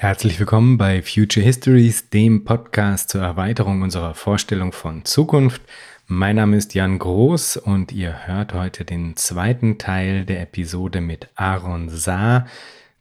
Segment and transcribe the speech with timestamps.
[0.00, 5.60] Herzlich willkommen bei Future Histories, dem Podcast zur Erweiterung unserer Vorstellung von Zukunft.
[6.06, 11.28] Mein Name ist Jan Groß und ihr hört heute den zweiten Teil der Episode mit
[11.34, 12.46] Aaron Saar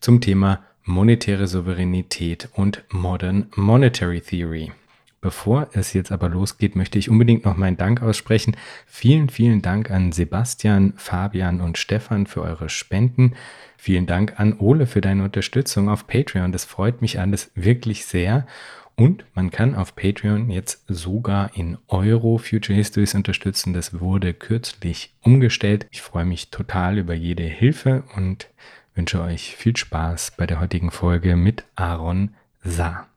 [0.02, 4.74] zum Thema monetäre Souveränität und Modern Monetary Theory.
[5.22, 8.56] Bevor es jetzt aber losgeht, möchte ich unbedingt noch meinen Dank aussprechen.
[8.86, 13.36] Vielen, vielen Dank an Sebastian, Fabian und Stefan für eure Spenden.
[13.78, 16.52] Vielen Dank an Ole für deine Unterstützung auf Patreon.
[16.52, 18.48] Das freut mich alles wirklich sehr.
[18.96, 23.74] Und man kann auf Patreon jetzt sogar in Euro Future Histories unterstützen.
[23.74, 25.88] Das wurde kürzlich umgestellt.
[25.92, 28.50] Ich freue mich total über jede Hilfe und
[28.96, 33.08] wünsche euch viel Spaß bei der heutigen Folge mit Aaron Saar.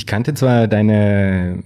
[0.00, 1.62] Ich kannte zwar deine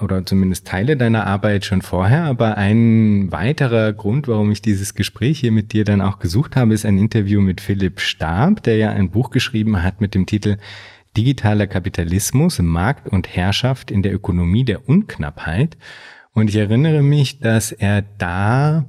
[0.00, 5.38] oder zumindest Teile deiner Arbeit schon vorher, aber ein weiterer Grund, warum ich dieses Gespräch
[5.38, 8.90] hier mit dir dann auch gesucht habe, ist ein Interview mit Philipp Stab, der ja
[8.90, 10.56] ein Buch geschrieben hat mit dem Titel
[11.16, 15.76] Digitaler Kapitalismus, Markt und Herrschaft in der Ökonomie der Unknappheit.
[16.32, 18.86] Und ich erinnere mich, dass er da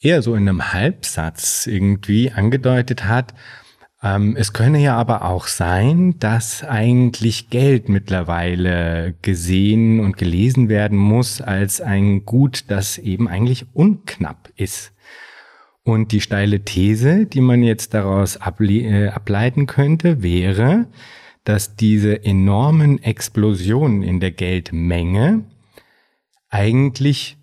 [0.00, 3.34] eher so in einem Halbsatz irgendwie angedeutet hat,
[4.36, 11.40] es könne ja aber auch sein, dass eigentlich Geld mittlerweile gesehen und gelesen werden muss
[11.40, 14.92] als ein Gut, das eben eigentlich unknapp ist.
[15.82, 20.86] Und die steile These, die man jetzt daraus äh, ableiten könnte, wäre,
[21.44, 25.44] dass diese enormen Explosionen in der Geldmenge
[26.48, 27.38] eigentlich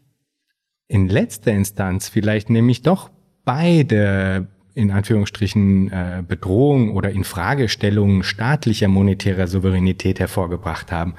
[0.88, 3.10] in letzter Instanz vielleicht nämlich doch
[3.46, 11.14] beide in Anführungsstrichen äh, Bedrohung oder Infragestellung staatlicher monetärer Souveränität hervorgebracht haben,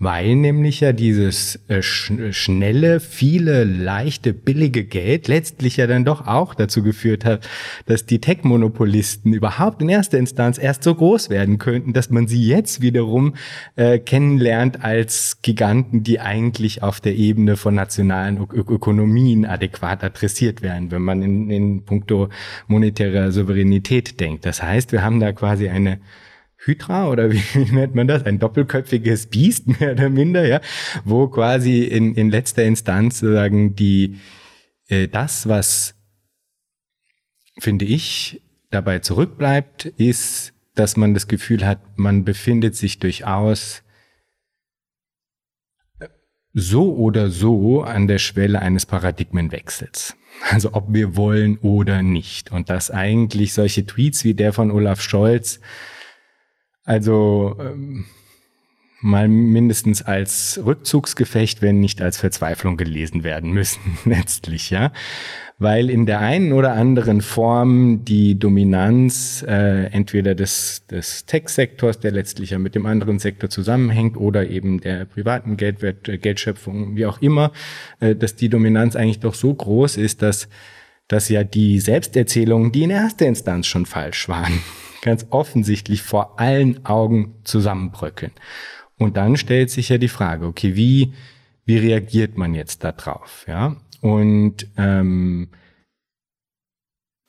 [0.00, 6.26] weil nämlich ja dieses äh, sch schnelle, viele, leichte, billige Geld letztlich ja dann doch
[6.26, 7.48] auch dazu geführt hat,
[7.86, 12.44] dass die Tech-Monopolisten überhaupt in erster Instanz erst so groß werden könnten, dass man sie
[12.44, 13.34] jetzt wiederum
[13.76, 20.60] äh, kennenlernt als Giganten, die eigentlich auf der Ebene von nationalen Ö Ökonomien adäquat adressiert
[20.60, 22.30] werden, wenn man in, in puncto
[22.66, 24.46] monetär monetärer Souveränität denkt.
[24.46, 26.00] Das heißt, wir haben da quasi eine
[26.56, 28.24] Hydra oder wie nennt man das?
[28.24, 30.60] Ein doppelköpfiges Biest, mehr oder minder, ja,
[31.04, 34.18] wo quasi in, in letzter Instanz sozusagen die,
[34.88, 35.94] äh, das, was,
[37.58, 43.82] finde ich, dabei zurückbleibt, ist, dass man das Gefühl hat, man befindet sich durchaus
[46.52, 50.16] so oder so an der Schwelle eines Paradigmenwechsels.
[50.50, 52.52] Also ob wir wollen oder nicht.
[52.52, 55.60] Und dass eigentlich solche Tweets wie der von Olaf Scholz,
[56.84, 58.06] also ähm,
[59.00, 64.92] mal mindestens als Rückzugsgefecht, wenn nicht als Verzweiflung gelesen werden müssen, letztlich, ja.
[65.58, 72.10] Weil in der einen oder anderen Form die Dominanz äh, entweder des, des Tech-Sektors, der
[72.10, 77.06] letztlich ja mit dem anderen Sektor zusammenhängt, oder eben der privaten Geldwert, äh, Geldschöpfung, wie
[77.06, 77.52] auch immer,
[78.00, 80.48] äh, dass die Dominanz eigentlich doch so groß ist, dass,
[81.08, 84.60] dass ja die Selbsterzählungen, die in erster Instanz schon falsch waren,
[85.00, 88.32] ganz offensichtlich vor allen Augen zusammenbröckeln.
[88.98, 91.14] Und dann stellt sich ja die Frage, okay, wie,
[91.64, 93.46] wie reagiert man jetzt da drauf?
[93.48, 93.76] Ja?
[94.00, 95.48] Und ähm,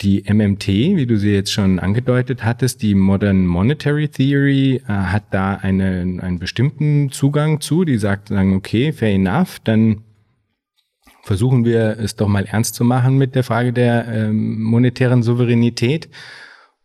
[0.02, 5.26] die MMT, wie du sie jetzt schon angedeutet hattest, die Modern Monetary Theory, äh, hat
[5.32, 7.84] da eine, einen bestimmten Zugang zu.
[7.84, 10.04] Die sagt, sagen, okay, fair enough, dann
[11.24, 16.10] versuchen wir es doch mal ernst zu machen mit der Frage der ähm, monetären Souveränität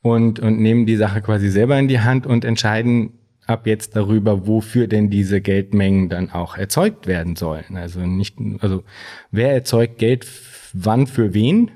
[0.02, 3.12] und, und nehmen die Sache quasi selber in die Hand und entscheiden,
[3.46, 7.76] ab jetzt darüber, wofür denn diese Geldmengen dann auch erzeugt werden sollen.
[7.76, 8.84] Also nicht, also
[9.30, 10.26] wer erzeugt Geld
[10.72, 11.70] wann für wen?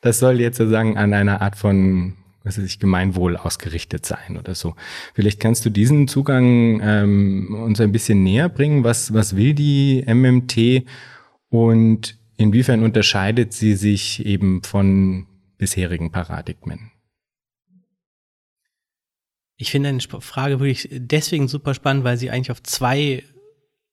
[0.00, 4.54] Das soll jetzt sozusagen an einer Art von was weiß ich, Gemeinwohl ausgerichtet sein oder
[4.54, 4.74] so.
[5.14, 8.84] Vielleicht kannst du diesen Zugang ähm, uns ein bisschen näher bringen.
[8.84, 10.86] Was, was will die MMT
[11.50, 15.26] und inwiefern unterscheidet sie sich eben von
[15.58, 16.90] bisherigen Paradigmen?
[19.60, 23.24] Ich finde eine Frage wirklich deswegen super spannend, weil sie eigentlich auf zwei,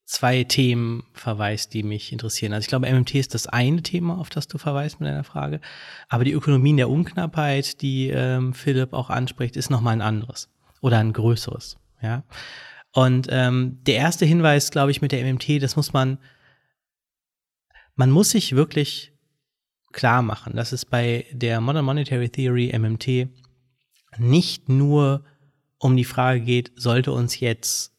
[0.04, 2.52] zwei Themen verweist, die mich interessieren.
[2.52, 5.60] Also ich glaube, MMT ist das eine Thema, auf das du verweist mit deiner Frage.
[6.08, 10.48] Aber die Ökonomien der Unknappheit, die ähm, Philipp auch anspricht, ist nochmal ein anderes
[10.82, 11.78] oder ein größeres.
[12.00, 12.22] Ja.
[12.92, 16.18] Und ähm, der erste Hinweis, glaube ich, mit der MMT, das muss man,
[17.96, 19.12] man muss sich wirklich
[19.92, 23.28] klar machen, dass es bei der Modern Monetary Theory MMT
[24.18, 25.24] nicht nur
[25.78, 27.92] um die Frage geht, sollte uns jetzt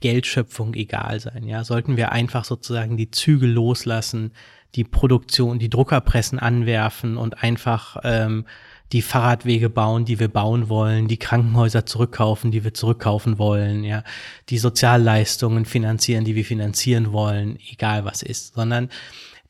[0.00, 1.44] Geldschöpfung egal sein?
[1.44, 4.32] Ja, sollten wir einfach sozusagen die Zügel loslassen,
[4.74, 8.46] die Produktion, die Druckerpressen anwerfen und einfach ähm,
[8.92, 14.04] die Fahrradwege bauen, die wir bauen wollen, die Krankenhäuser zurückkaufen, die wir zurückkaufen wollen, ja,
[14.48, 18.90] die Sozialleistungen finanzieren, die wir finanzieren wollen, egal was ist, sondern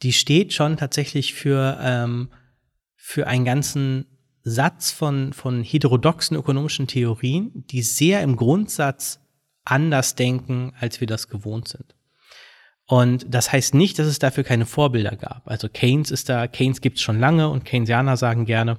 [0.02, 2.30] die steht schon tatsächlich für, ähm,
[2.94, 4.06] für einen ganzen
[4.48, 9.18] Satz von, von heterodoxen ökonomischen Theorien, die sehr im Grundsatz
[9.64, 11.96] anders denken, als wir das gewohnt sind.
[12.86, 15.48] Und das heißt nicht, dass es dafür keine Vorbilder gab.
[15.48, 18.78] Also Keynes ist da, Keynes gibt es schon lange und Keynesianer sagen gerne,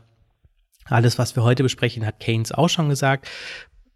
[0.86, 3.28] alles, was wir heute besprechen, hat Keynes auch schon gesagt.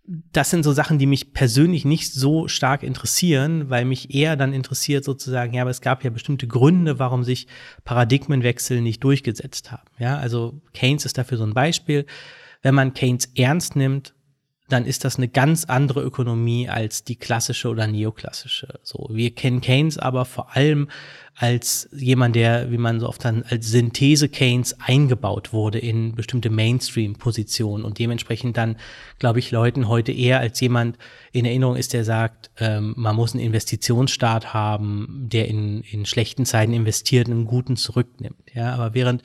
[0.04, 4.52] Das sind so Sachen, die mich persönlich nicht so stark interessieren, weil mich eher dann
[4.52, 7.48] interessiert sozusagen, ja, aber es gab ja bestimmte Gründe, warum sich
[7.86, 9.90] Paradigmenwechsel nicht durchgesetzt haben.
[10.00, 12.06] Ja, also Keynes ist dafür so ein Beispiel.
[12.62, 14.14] Wenn man Keynes ernst nimmt,
[14.72, 18.80] dann ist das eine ganz andere Ökonomie als die klassische oder neoklassische.
[18.84, 20.88] So, wir kennen Keynes aber vor allem
[21.36, 26.50] als jemand, der, wie man so oft dann als Synthese Keynes eingebaut wurde in bestimmte
[26.50, 28.76] Mainstream-Positionen und dementsprechend dann,
[29.18, 30.98] glaube ich, Leuten heute eher als jemand
[31.32, 36.46] in Erinnerung ist, der sagt, ähm, man muss einen Investitionsstaat haben, der in, in schlechten
[36.46, 38.54] Zeiten investiert und einen guten zurücknimmt.
[38.54, 39.24] Ja, aber während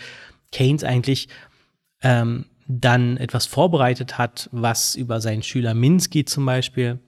[0.53, 1.29] Keynes eigentlich
[2.03, 6.99] ähm, dann etwas vorbereitet hat, was über seinen Schüler Minsky zum Beispiel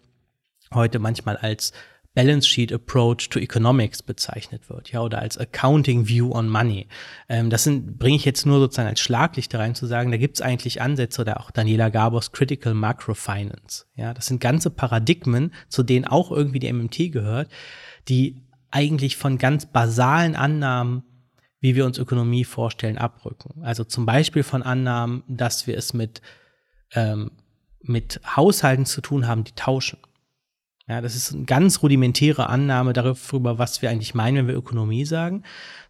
[0.72, 1.72] heute manchmal als
[2.14, 6.88] Balance Sheet Approach to Economics bezeichnet wird, ja, oder als Accounting View on Money.
[7.28, 10.37] Ähm, das sind, bringe ich jetzt nur sozusagen als Schlaglichter rein zu sagen, da gibt
[10.37, 13.87] es eigentlich Ansätze oder auch Daniela Gabos Critical Macrofinance.
[13.94, 17.52] Ja, das sind ganze Paradigmen, zu denen auch irgendwie die MMT gehört,
[18.08, 21.04] die eigentlich von ganz basalen Annahmen
[21.60, 23.62] wie wir uns Ökonomie vorstellen, abrücken.
[23.62, 26.22] Also zum Beispiel von Annahmen, dass wir es mit,
[26.93, 27.32] ähm,
[27.81, 29.99] mit Haushalten zu tun haben, die tauschen.
[30.88, 35.05] Ja, das ist eine ganz rudimentäre Annahme darüber, was wir eigentlich meinen, wenn wir Ökonomie
[35.05, 35.43] sagen.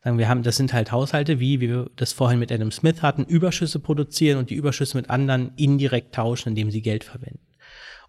[0.03, 3.00] Sagen wir haben, das sind halt Haushalte, wie, wie wir das vorhin mit Adam Smith
[3.00, 7.47] hatten, Überschüsse produzieren und die Überschüsse mit anderen indirekt tauschen, indem sie Geld verwenden.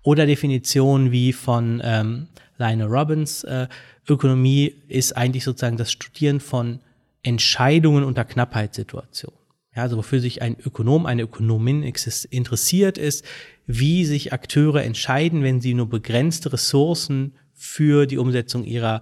[0.02, 2.28] Oder Definitionen wie von ähm,
[2.58, 3.68] Lionel Robbins, äh,
[4.08, 6.80] Ökonomie ist eigentlich sozusagen das Studieren von
[7.24, 9.40] Entscheidungen unter Knappheitssituationen.
[9.76, 13.26] Ja, also wofür sich ein Ökonom, eine Ökonomin interessiert ist,
[13.66, 19.02] wie sich Akteure entscheiden, wenn sie nur begrenzte Ressourcen für die Umsetzung ihrer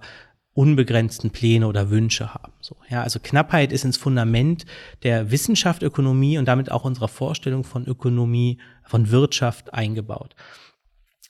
[0.52, 2.52] unbegrenzten Pläne oder Wünsche haben.
[2.60, 4.66] So, ja, also Knappheit ist ins Fundament
[5.04, 10.34] der Wissenschaft Ökonomie und damit auch unserer Vorstellung von Ökonomie, von Wirtschaft eingebaut.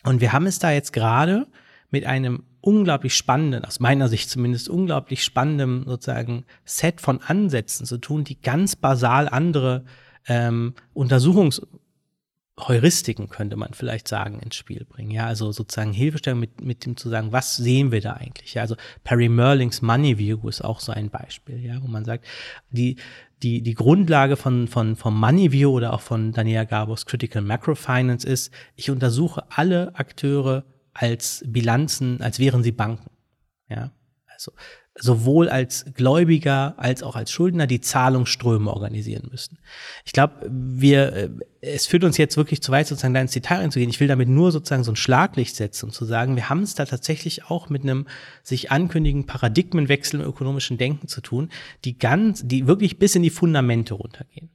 [0.03, 1.47] Und wir haben es da jetzt gerade
[1.91, 7.99] mit einem unglaublich spannenden, aus meiner Sicht zumindest unglaublich spannendem sozusagen Set von Ansätzen zu
[7.99, 9.85] tun, die ganz basal andere
[10.27, 15.13] ähm, Untersuchungsheuristiken, könnte man vielleicht sagen, ins Spiel bringen.
[15.13, 18.55] Ja, also sozusagen Hilfestellung mit, mit dem zu sagen, was sehen wir da eigentlich?
[18.55, 18.75] Ja, also
[19.05, 22.27] Perry Merlings Money View ist auch so ein Beispiel, ja, wo man sagt,
[22.71, 22.97] die,
[23.43, 28.27] die, die Grundlage von, von, vom Money View oder auch von Daniel Gabos Critical Macrofinance
[28.27, 30.65] ist, ich untersuche alle Akteure
[30.99, 33.11] als Bilanzen, als wären sie Banken.
[33.69, 33.93] Ja,
[34.27, 34.53] also
[35.01, 39.59] sowohl als Gläubiger als auch als Schuldner die Zahlungsströme organisieren müssen.
[40.05, 41.31] Ich glaube, wir, äh,
[41.61, 43.91] es führt uns jetzt wirklich zu weit, sozusagen da ins Detail reinzugehen.
[43.91, 46.75] Ich will damit nur sozusagen so ein Schlaglicht setzen und zu sagen, wir haben es
[46.75, 48.07] da tatsächlich auch mit einem
[48.43, 51.51] sich ankündigen Paradigmenwechsel im ökonomischen Denken zu tun,
[51.85, 54.51] die ganz, die wirklich bis in die Fundamente runtergehen.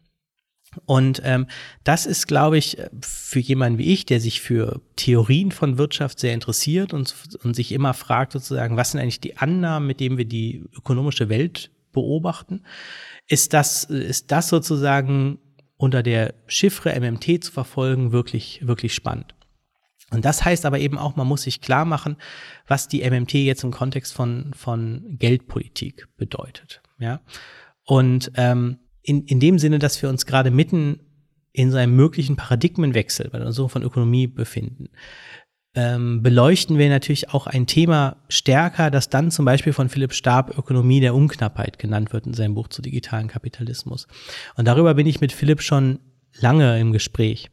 [0.86, 1.48] Und ähm,
[1.84, 6.34] das ist, glaube ich, für jemanden wie ich, der sich für Theorien von Wirtschaft sehr
[6.34, 10.26] interessiert und, und sich immer fragt, sozusagen, was sind eigentlich die Annahmen, mit denen wir
[10.26, 12.64] die ökonomische Welt beobachten,
[13.28, 15.40] ist das, ist das sozusagen
[15.78, 19.36] unter der Chiffre MMT zu verfolgen wirklich, wirklich spannend.
[20.12, 22.18] Und das heißt aber eben auch, man muss sich klar machen,
[22.68, 26.82] was die MMT jetzt im Kontext von, von Geldpolitik bedeutet.
[27.00, 27.22] Ja.
[27.86, 31.00] Und ähm, in, in dem Sinne, dass wir uns gerade mitten
[31.52, 34.90] in so einem möglichen Paradigmenwechsel bei der Untersuchung von Ökonomie befinden,
[35.76, 40.58] ähm, beleuchten wir natürlich auch ein Thema stärker, das dann zum Beispiel von Philipp Stab
[40.58, 44.08] Ökonomie der Unknappheit genannt wird in seinem Buch zu digitalen Kapitalismus.
[44.56, 46.00] Und darüber bin ich mit Philipp schon
[46.40, 47.50] lange im Gespräch.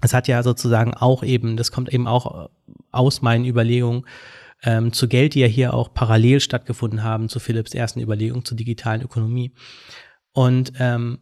[0.00, 2.50] Es hat ja sozusagen auch eben, das kommt eben auch
[2.90, 4.06] aus meinen Überlegungen
[4.62, 8.56] ähm, zu Geld, die ja hier auch parallel stattgefunden haben zu Philipps ersten Überlegungen zur
[8.56, 9.52] digitalen Ökonomie.
[10.32, 11.18] Und ähm,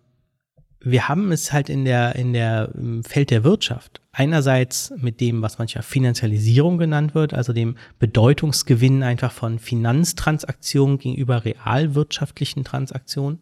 [0.80, 4.00] wir haben es halt in der, in der im Feld der Wirtschaft.
[4.12, 11.44] Einerseits mit dem, was manchmal Finanzialisierung genannt wird, also dem Bedeutungsgewinn einfach von Finanztransaktionen gegenüber
[11.44, 13.40] realwirtschaftlichen Transaktionen,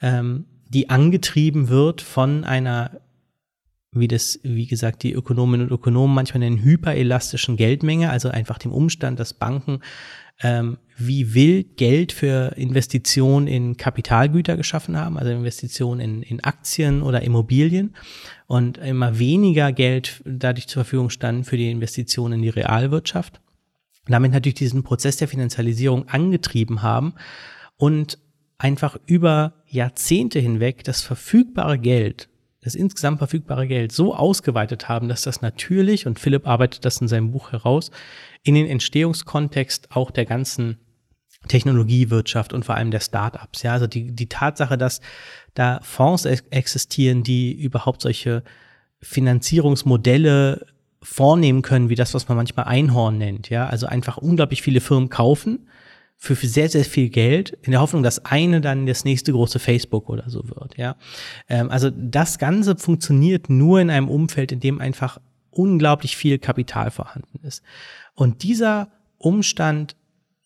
[0.00, 3.00] ähm, die angetrieben wird von einer
[3.98, 8.72] wie das, wie gesagt, die Ökonominnen und Ökonomen manchmal nennen, hyperelastischen Geldmenge, also einfach dem
[8.72, 9.80] Umstand, dass Banken
[10.42, 17.02] ähm, wie wild Geld für Investitionen in Kapitalgüter geschaffen haben, also Investitionen in, in Aktien
[17.02, 17.94] oder Immobilien
[18.46, 23.40] und immer weniger Geld dadurch zur Verfügung stand für die Investitionen in die Realwirtschaft.
[24.06, 27.14] Damit natürlich diesen Prozess der Finanzialisierung angetrieben haben
[27.76, 28.18] und
[28.58, 32.28] einfach über Jahrzehnte hinweg das verfügbare Geld
[32.66, 37.06] das insgesamt verfügbare Geld so ausgeweitet haben, dass das natürlich, und Philipp arbeitet das in
[37.06, 37.92] seinem Buch heraus,
[38.46, 40.78] in den Entstehungskontext auch der ganzen
[41.48, 43.62] Technologiewirtschaft und vor allem der Startups.
[43.62, 45.00] Ja, also die, die Tatsache, dass
[45.54, 48.44] da Fonds existieren, die überhaupt solche
[49.00, 50.64] Finanzierungsmodelle
[51.02, 53.50] vornehmen können, wie das, was man manchmal Einhorn nennt.
[53.50, 55.68] Ja, also einfach unglaublich viele Firmen kaufen
[56.16, 60.08] für, sehr, sehr viel Geld, in der Hoffnung, dass eine dann das nächste große Facebook
[60.08, 60.96] oder so wird, ja.
[61.48, 65.18] Ähm, also das Ganze funktioniert nur in einem Umfeld, in dem einfach
[65.50, 67.62] unglaublich viel Kapital vorhanden ist.
[68.16, 69.94] Und dieser Umstand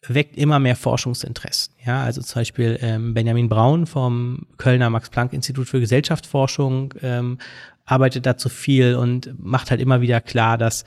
[0.07, 1.75] weckt immer mehr Forschungsinteressen.
[1.85, 7.39] Ja, also zum Beispiel ähm, Benjamin Braun vom Kölner Max-Planck-Institut für Gesellschaftsforschung ähm,
[7.85, 10.85] arbeitet dazu viel und macht halt immer wieder klar, dass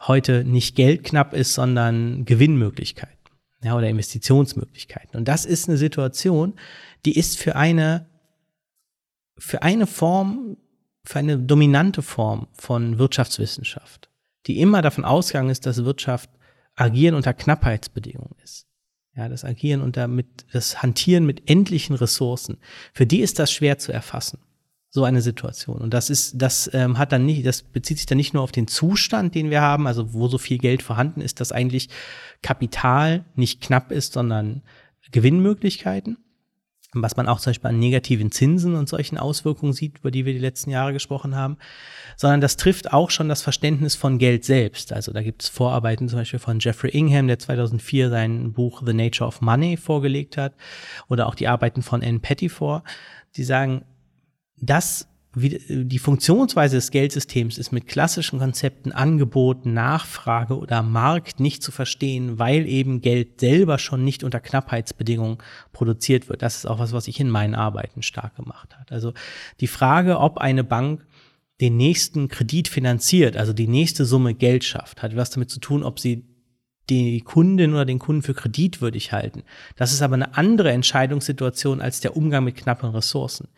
[0.00, 3.16] heute nicht Geld knapp ist, sondern Gewinnmöglichkeiten
[3.62, 5.16] ja, oder Investitionsmöglichkeiten.
[5.16, 6.54] Und das ist eine Situation,
[7.04, 8.06] die ist für eine,
[9.38, 10.56] für eine Form,
[11.04, 14.08] für eine dominante Form von Wirtschaftswissenschaft,
[14.46, 16.30] die immer davon ausgegangen ist, dass Wirtschaft
[16.74, 18.66] agieren unter Knappheitsbedingungen ist.
[19.14, 22.58] Ja, das Agieren unter mit, das Hantieren mit endlichen Ressourcen.
[22.94, 24.38] Für die ist das schwer zu erfassen
[24.94, 25.78] so eine Situation.
[25.78, 28.52] Und das ist, das ähm, hat dann nicht, das bezieht sich dann nicht nur auf
[28.52, 31.88] den Zustand, den wir haben, also wo so viel Geld vorhanden ist, dass eigentlich
[32.42, 34.60] Kapital nicht knapp ist, sondern
[35.10, 36.18] Gewinnmöglichkeiten.
[36.94, 40.34] Was man auch zum Beispiel an negativen Zinsen und solchen Auswirkungen sieht, über die wir
[40.34, 41.56] die letzten Jahre gesprochen haben,
[42.16, 44.92] sondern das trifft auch schon das Verständnis von Geld selbst.
[44.92, 48.92] Also da gibt es Vorarbeiten zum Beispiel von Jeffrey Ingham, der 2004 sein Buch The
[48.92, 50.54] Nature of Money vorgelegt hat,
[51.08, 52.84] oder auch die Arbeiten von Ann Pettifor,
[53.36, 53.86] die sagen,
[54.58, 61.72] das die Funktionsweise des Geldsystems ist mit klassischen Konzepten Angebot, Nachfrage oder Markt nicht zu
[61.72, 65.38] verstehen, weil eben Geld selber schon nicht unter Knappheitsbedingungen
[65.72, 66.42] produziert wird.
[66.42, 68.92] Das ist auch was, was ich in meinen Arbeiten stark gemacht hat.
[68.92, 69.14] Also
[69.60, 71.06] die Frage, ob eine Bank
[71.62, 75.82] den nächsten Kredit finanziert, also die nächste Summe Geld schafft, hat was damit zu tun,
[75.82, 76.26] ob sie
[76.90, 79.44] die Kundin oder den Kunden für kreditwürdig halten.
[79.76, 83.48] Das ist aber eine andere Entscheidungssituation als der Umgang mit knappen Ressourcen.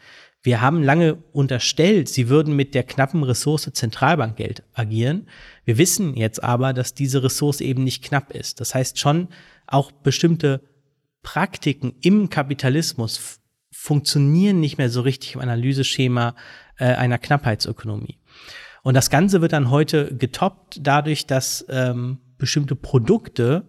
[0.44, 5.26] Wir haben lange unterstellt, sie würden mit der knappen Ressource Zentralbankgeld agieren.
[5.64, 8.60] Wir wissen jetzt aber, dass diese Ressource eben nicht knapp ist.
[8.60, 9.28] Das heißt schon,
[9.66, 10.60] auch bestimmte
[11.22, 13.40] Praktiken im Kapitalismus
[13.72, 16.36] funktionieren nicht mehr so richtig im Analyseschema
[16.76, 18.18] äh, einer Knappheitsökonomie.
[18.82, 23.66] Und das Ganze wird dann heute getoppt dadurch, dass ähm, bestimmte Produkte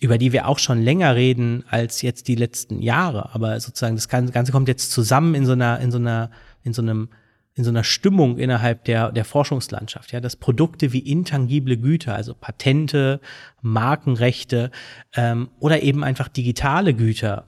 [0.00, 3.34] über die wir auch schon länger reden als jetzt die letzten Jahre.
[3.34, 6.30] Aber sozusagen das Ganze kommt jetzt zusammen in so einer, in so einer,
[6.64, 7.10] in so einem,
[7.54, 12.34] in so einer Stimmung innerhalb der, der Forschungslandschaft, ja, dass Produkte wie intangible Güter, also
[12.34, 13.20] Patente,
[13.60, 14.70] Markenrechte
[15.14, 17.44] ähm, oder eben einfach digitale Güter,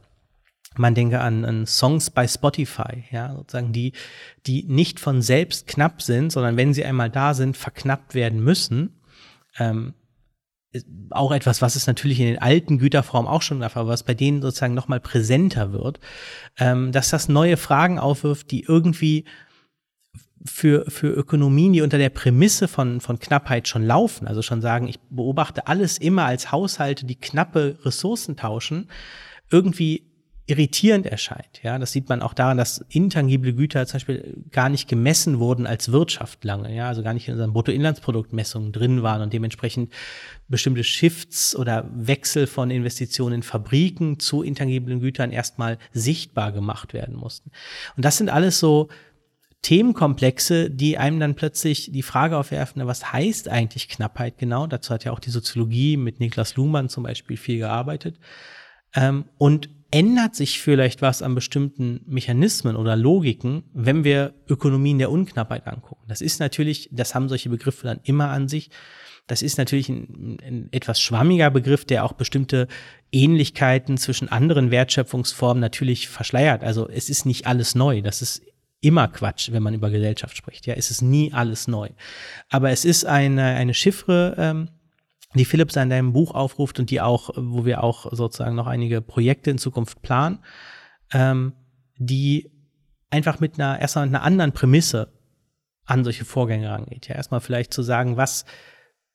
[0.76, 3.92] man denke an, an Songs bei Spotify, ja, sozusagen die,
[4.46, 9.00] die nicht von selbst knapp sind, sondern wenn sie einmal da sind, verknappt werden müssen.
[9.58, 9.94] Ähm,
[11.10, 14.14] auch etwas, was es natürlich in den alten Güterformen auch schon gab, aber was bei
[14.14, 16.00] denen sozusagen nochmal präsenter wird,
[16.58, 19.24] ähm, dass das neue Fragen aufwirft, die irgendwie
[20.44, 24.88] für, für Ökonomien, die unter der Prämisse von, von Knappheit schon laufen, also schon sagen,
[24.88, 28.88] ich beobachte alles immer als Haushalte, die knappe Ressourcen tauschen,
[29.50, 30.11] irgendwie
[30.46, 31.62] irritierend erscheint.
[31.62, 35.66] Ja, das sieht man auch daran, dass intangible Güter zum Beispiel gar nicht gemessen wurden
[35.66, 36.74] als Wirtschaft lange.
[36.74, 39.92] Ja, also gar nicht in unseren Bruttoinlandsproduktmessungen drin waren und dementsprechend
[40.48, 47.14] bestimmte Shifts oder Wechsel von Investitionen in Fabriken zu intangiblen Gütern erstmal sichtbar gemacht werden
[47.14, 47.50] mussten.
[47.96, 48.88] Und das sind alles so
[49.62, 54.66] Themenkomplexe, die einem dann plötzlich die Frage aufwerfen, was heißt eigentlich Knappheit genau?
[54.66, 58.18] Dazu hat ja auch die Soziologie mit Niklas Luhmann zum Beispiel viel gearbeitet.
[58.94, 65.10] Ähm, und ändert sich vielleicht was an bestimmten Mechanismen oder Logiken, wenn wir Ökonomien der
[65.10, 66.04] Unknappheit angucken.
[66.08, 68.70] Das ist natürlich, das haben solche Begriffe dann immer an sich.
[69.26, 72.68] Das ist natürlich ein, ein etwas schwammiger Begriff, der auch bestimmte
[73.12, 76.64] Ähnlichkeiten zwischen anderen Wertschöpfungsformen natürlich verschleiert.
[76.64, 78.00] Also es ist nicht alles neu.
[78.00, 78.42] Das ist
[78.80, 80.66] immer Quatsch, wenn man über Gesellschaft spricht.
[80.66, 81.90] Ja, es ist nie alles neu.
[82.48, 84.68] Aber es ist eine, eine Chiffre, ähm,
[85.34, 89.00] die Philips in deinem Buch aufruft und die auch, wo wir auch sozusagen noch einige
[89.00, 90.40] Projekte in Zukunft planen,
[91.12, 91.54] ähm,
[91.96, 92.50] die
[93.10, 95.12] einfach mit einer, erstmal mit einer anderen Prämisse
[95.84, 97.08] an solche Vorgänge rangeht.
[97.08, 98.44] Ja, erstmal vielleicht zu sagen, was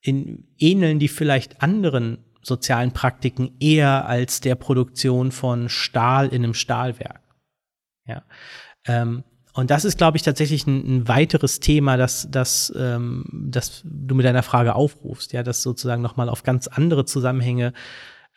[0.02, 6.54] in, ähneln die vielleicht anderen sozialen Praktiken eher als der Produktion von Stahl in einem
[6.54, 7.22] Stahlwerk.
[8.06, 8.24] Ja.
[8.86, 9.24] Ähm,
[9.58, 14.14] und das ist, glaube ich, tatsächlich ein, ein weiteres Thema, das, das, ähm, das du
[14.14, 17.74] mit deiner Frage aufrufst, ja, das sozusagen nochmal auf ganz andere Zusammenhänge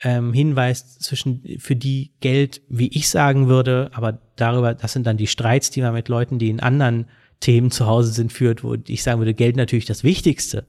[0.02, 5.18] ähm, hinweist, zwischen für die Geld, wie ich sagen würde, aber darüber, das sind dann
[5.18, 7.04] die Streits, die man mit Leuten, die in anderen
[7.40, 10.66] Themen zu Hause sind, führt, wo ich sagen würde, Geld natürlich das wichtigste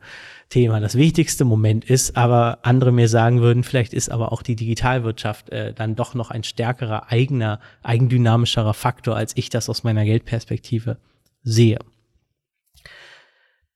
[0.49, 4.55] Thema, das wichtigste Moment ist, aber andere mir sagen würden, vielleicht ist aber auch die
[4.55, 10.05] Digitalwirtschaft äh, dann doch noch ein stärkerer eigener, eigendynamischerer Faktor, als ich das aus meiner
[10.05, 10.97] Geldperspektive
[11.43, 11.79] sehe.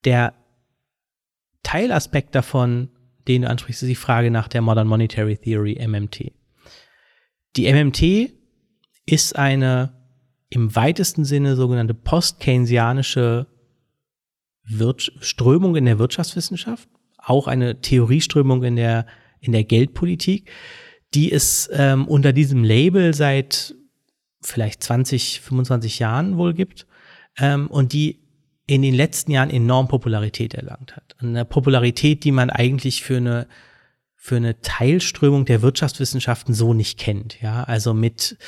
[0.06, 0.34] Der
[1.64, 2.90] Teilaspekt davon,
[3.28, 6.32] den du ansprichst, ist die Frage nach der Modern Monetary Theory, MMT.
[7.56, 8.32] Die MMT
[9.06, 9.95] ist eine
[10.56, 13.48] im weitesten Sinne sogenannte post-keynesianische
[15.20, 19.06] Strömung in der Wirtschaftswissenschaft, auch eine Theorieströmung in der,
[19.40, 20.50] in der Geldpolitik,
[21.14, 23.76] die es ähm, unter diesem Label seit
[24.42, 26.88] vielleicht 20, 25 Jahren wohl gibt
[27.38, 28.22] ähm, und die
[28.66, 31.16] in den letzten Jahren enorm Popularität erlangt hat.
[31.20, 33.48] Eine Popularität, die man eigentlich für eine
[34.16, 37.40] für eine Teilströmung der Wirtschaftswissenschaften so nicht kennt.
[37.42, 38.40] Ja, also mit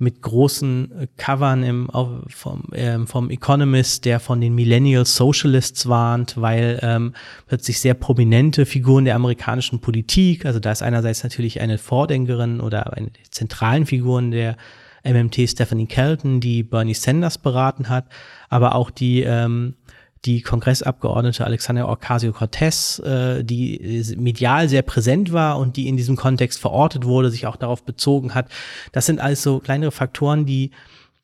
[0.00, 1.88] mit großen äh, Covern im,
[2.28, 7.14] vom, ähm, vom Economist, der von den Millennial Socialists warnt, weil ähm,
[7.46, 12.94] plötzlich sehr prominente Figuren der amerikanischen Politik, also da ist einerseits natürlich eine Vordenkerin oder
[12.94, 14.56] eine der zentralen Figuren der
[15.04, 18.06] MMT Stephanie Kelton, die Bernie Sanders beraten hat,
[18.48, 19.74] aber auch die ähm,
[20.26, 26.60] die Kongressabgeordnete Alexandra Ocasio-Cortez, äh, die medial sehr präsent war und die in diesem Kontext
[26.60, 28.50] verortet wurde, sich auch darauf bezogen hat.
[28.92, 30.72] Das sind alles so kleinere Faktoren, die,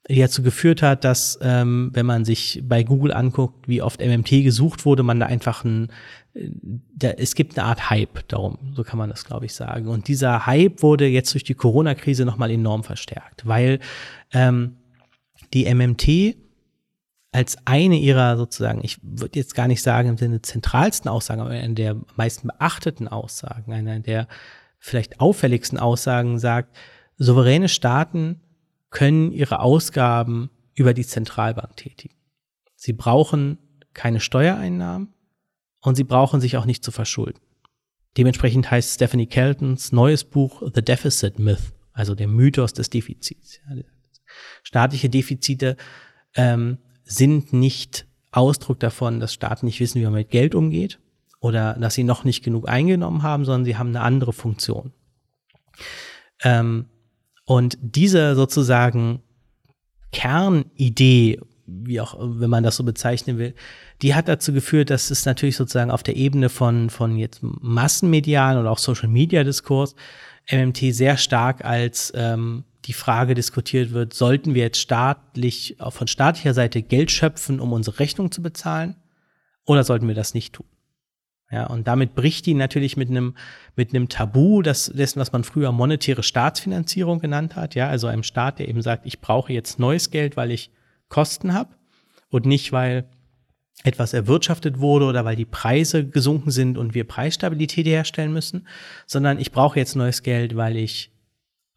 [0.09, 4.43] die dazu geführt hat, dass, ähm, wenn man sich bei Google anguckt, wie oft MMT
[4.43, 5.91] gesucht wurde, man da einfach ein,
[6.33, 6.49] äh,
[6.95, 9.89] da, es gibt eine Art Hype darum, so kann man das, glaube ich, sagen.
[9.89, 13.79] Und dieser Hype wurde jetzt durch die Corona-Krise nochmal enorm verstärkt, weil
[14.33, 14.77] ähm,
[15.53, 16.46] die MMT
[17.37, 21.51] als eine ihrer sozusagen, ich würde jetzt gar nicht sagen im Sinne zentralsten Aussagen, aber
[21.51, 24.27] eine der meisten beachteten Aussagen, einer der
[24.79, 26.75] vielleicht auffälligsten Aussagen sagt,
[27.19, 28.41] souveräne Staaten
[28.89, 32.15] können ihre Ausgaben über die Zentralbank tätigen.
[32.75, 33.59] Sie brauchen
[33.93, 35.13] keine Steuereinnahmen
[35.83, 37.41] und sie brauchen sich auch nicht zu verschulden.
[38.17, 43.61] Dementsprechend heißt Stephanie Keltons neues Buch The Deficit Myth, also der Mythos des Defizits.
[44.63, 45.77] Staatliche Defizite
[46.35, 50.99] ähm, sind nicht Ausdruck davon, dass Staaten nicht wissen, wie man mit Geld umgeht
[51.41, 54.93] oder dass sie noch nicht genug eingenommen haben, sondern sie haben eine andere Funktion.
[56.43, 56.87] Ähm,
[57.47, 59.23] und diese sozusagen
[60.13, 63.55] Kernidee, wie auch, wenn man das so bezeichnen will,
[64.03, 68.59] die hat dazu geführt, dass es natürlich sozusagen auf der Ebene von, von jetzt Massenmedialen
[68.59, 69.95] oder auch Social Media Diskurs
[70.51, 76.55] MMT sehr stark als ähm, die Frage diskutiert wird, sollten wir jetzt staatlich, von staatlicher
[76.55, 78.97] Seite Geld schöpfen, um unsere Rechnung zu bezahlen?
[79.65, 80.67] Oder sollten wir das nicht tun?
[81.51, 83.37] Ja, und damit bricht die natürlich mit einem,
[83.77, 87.75] mit einem Tabu das, dessen, was man früher monetäre Staatsfinanzierung genannt hat.
[87.77, 90.71] Ja, also einem Staat, der eben sagt, ich brauche jetzt neues Geld, weil ich
[91.09, 91.75] Kosten habe
[92.31, 93.09] und nicht, weil
[93.85, 98.67] etwas erwirtschaftet wurde oder weil die Preise gesunken sind und wir Preisstabilität herstellen müssen,
[99.07, 101.13] sondern ich brauche jetzt neues Geld, weil ich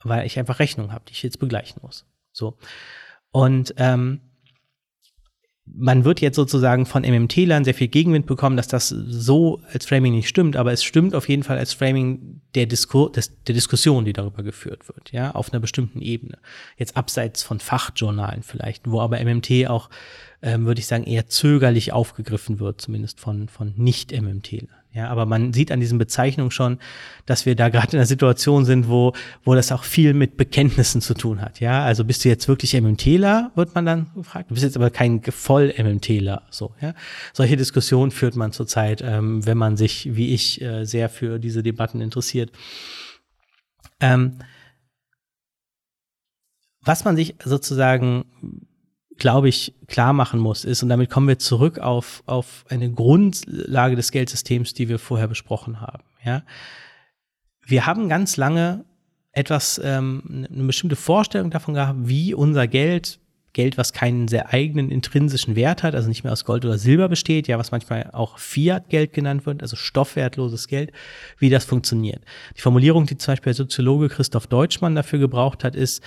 [0.03, 2.05] weil ich einfach Rechnungen habe, die ich jetzt begleichen muss.
[2.31, 2.57] So.
[3.31, 4.21] Und ähm,
[5.75, 10.13] man wird jetzt sozusagen von MMT-Lern sehr viel Gegenwind bekommen, dass das so als Framing
[10.15, 14.05] nicht stimmt, aber es stimmt auf jeden Fall als Framing der, Diskur des, der Diskussion,
[14.05, 16.39] die darüber geführt wird, ja, auf einer bestimmten Ebene.
[16.77, 19.89] Jetzt abseits von Fachjournalen vielleicht, wo aber MMT auch,
[20.41, 24.78] ähm, würde ich sagen, eher zögerlich aufgegriffen wird, zumindest von, von Nicht-MMT-Lern.
[24.91, 26.79] Ja, aber man sieht an diesen Bezeichnungen schon,
[27.27, 30.99] dass wir da gerade in einer Situation sind, wo, wo das auch viel mit Bekenntnissen
[30.99, 31.59] zu tun hat.
[31.59, 34.49] Ja, also bist du jetzt wirklich MMTler, wird man dann gefragt.
[34.49, 36.41] Du bist jetzt aber kein voll MMTler.
[36.49, 36.95] So, ja.
[37.33, 41.61] Solche Diskussionen führt man zurzeit, ähm, wenn man sich, wie ich, äh, sehr für diese
[41.61, 42.51] Debatten interessiert.
[43.99, 44.39] Ähm,
[46.81, 48.25] was man sich sozusagen
[49.19, 53.95] glaube ich, klar machen muss, ist, und damit kommen wir zurück auf, auf eine Grundlage
[53.95, 56.03] des Geldsystems, die wir vorher besprochen haben.
[56.23, 56.43] Ja?
[57.65, 58.85] Wir haben ganz lange
[59.31, 63.19] etwas, ähm, eine bestimmte Vorstellung davon gehabt, wie unser Geld,
[63.53, 67.09] Geld, was keinen sehr eigenen intrinsischen Wert hat, also nicht mehr aus Gold oder Silber
[67.09, 70.91] besteht, ja, was manchmal auch Fiat-Geld genannt wird, also stoffwertloses Geld,
[71.39, 72.23] wie das funktioniert.
[72.57, 76.03] Die Formulierung, die zum Beispiel der Soziologe Christoph Deutschmann dafür gebraucht hat, ist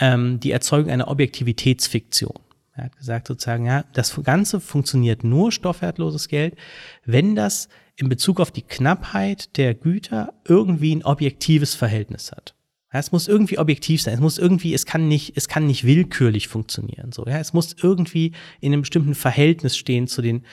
[0.00, 2.45] ähm, die Erzeugung einer Objektivitätsfiktion.
[2.76, 6.56] Er hat gesagt sozusagen, ja, das Ganze funktioniert nur stoffwertloses Geld,
[7.04, 12.54] wenn das in Bezug auf die Knappheit der Güter irgendwie ein objektives Verhältnis hat.
[12.92, 14.14] Ja, es muss irgendwie objektiv sein.
[14.14, 17.12] Es muss irgendwie, es kann nicht, es kann nicht willkürlich funktionieren.
[17.12, 20.44] So, ja, es muss irgendwie in einem bestimmten Verhältnis stehen zu den,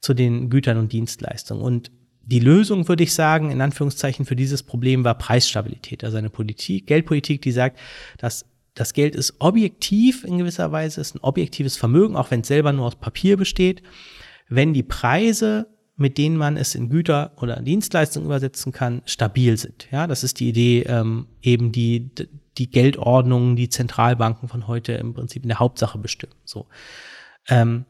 [0.00, 1.62] zu den Gütern und Dienstleistungen.
[1.62, 1.90] Und
[2.22, 6.04] die Lösung, würde ich sagen, in Anführungszeichen für dieses Problem war Preisstabilität.
[6.04, 7.78] Also eine Politik, Geldpolitik, die sagt,
[8.18, 8.44] dass
[8.78, 12.72] das Geld ist objektiv in gewisser Weise, ist ein objektives Vermögen, auch wenn es selber
[12.72, 13.82] nur aus Papier besteht.
[14.48, 19.88] Wenn die Preise, mit denen man es in Güter oder Dienstleistungen übersetzen kann, stabil sind.
[19.90, 22.08] Ja, das ist die Idee, ähm, eben die,
[22.56, 26.36] die Geldordnungen, die Zentralbanken von heute im Prinzip in der Hauptsache bestimmen.
[26.44, 26.68] So.
[27.48, 27.84] Ähm,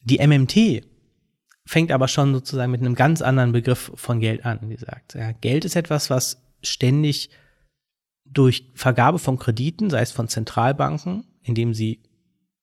[0.00, 0.82] die MMT
[1.66, 4.70] fängt aber schon sozusagen mit einem ganz anderen Begriff von Geld an.
[4.70, 7.28] Die sagt, ja, Geld ist etwas, was ständig
[8.32, 12.00] durch Vergabe von Krediten, sei es von Zentralbanken, indem sie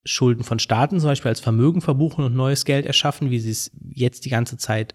[0.06, 3.71] Schulden von Staaten zum Beispiel als Vermögen verbuchen und neues Geld erschaffen, wie sie es
[3.89, 4.93] jetzt die ganze Zeit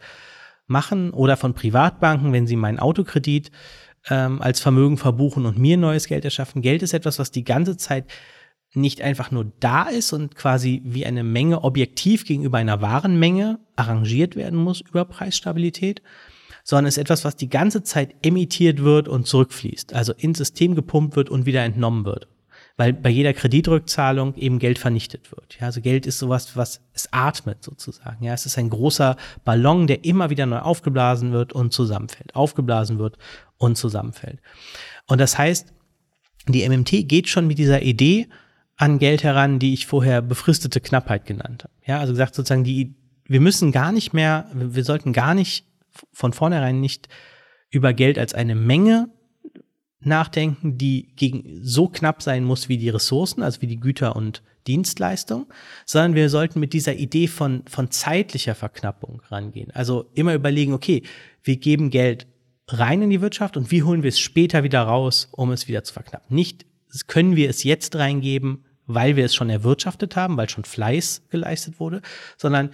[0.67, 3.51] machen, oder von Privatbanken, wenn sie meinen Autokredit
[4.09, 6.63] ähm, als Vermögen verbuchen und mir neues Geld erschaffen.
[6.63, 8.07] Geld ist etwas, was die ganze Zeit
[8.73, 14.37] nicht einfach nur da ist und quasi wie eine Menge objektiv gegenüber einer Warenmenge arrangiert
[14.37, 16.03] werden muss über Preisstabilität,
[16.71, 21.17] sondern ist etwas, was die ganze Zeit emittiert wird und zurückfließt, also ins System gepumpt
[21.17, 22.29] wird und wieder entnommen wird.
[22.77, 25.59] Weil bei jeder Kreditrückzahlung eben Geld vernichtet wird.
[25.59, 28.23] Ja, also Geld ist sowas, was es atmet sozusagen.
[28.25, 32.37] Ja, es ist ein großer Ballon, der immer wieder neu aufgeblasen wird und zusammenfällt.
[32.37, 33.19] Aufgeblasen wird
[33.59, 34.39] und zusammenfällt.
[35.09, 35.75] Und das heißt,
[36.47, 38.29] die MMT geht schon mit dieser Idee
[38.77, 41.75] an Geld heran, die ich vorher befristete Knappheit genannt habe.
[41.85, 45.67] Ja, also gesagt sozusagen, die, wir müssen gar nicht mehr, wir sollten gar nicht
[46.12, 47.09] von vornherein nicht
[47.70, 49.09] über Geld als eine Menge
[50.00, 54.42] nachdenken, die gegen so knapp sein muss wie die Ressourcen, also wie die Güter und
[54.66, 55.46] Dienstleistungen,
[55.85, 59.70] sondern wir sollten mit dieser Idee von, von zeitlicher Verknappung rangehen.
[59.72, 61.03] Also immer überlegen, okay,
[61.42, 62.26] wir geben Geld
[62.68, 65.85] rein in die Wirtschaft und wie holen wir es später wieder raus, um es wieder
[65.85, 66.35] zu verknappen.
[66.35, 66.66] Nicht
[67.07, 71.79] können wir es jetzt reingeben, weil wir es schon erwirtschaftet haben, weil schon Fleiß geleistet
[71.79, 72.03] wurde,
[72.37, 72.70] sondern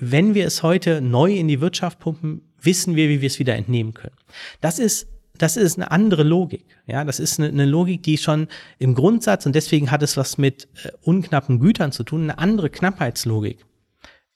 [0.00, 3.54] wenn wir es heute neu in die Wirtschaft pumpen, wissen wir, wie wir es wieder
[3.54, 4.16] entnehmen können.
[4.60, 5.08] Das ist
[5.38, 6.64] das ist eine andere Logik.
[6.86, 10.38] Ja, das ist eine, eine, Logik, die schon im Grundsatz und deswegen hat es was
[10.38, 13.66] mit äh, unknappen Gütern zu tun, eine andere Knappheitslogik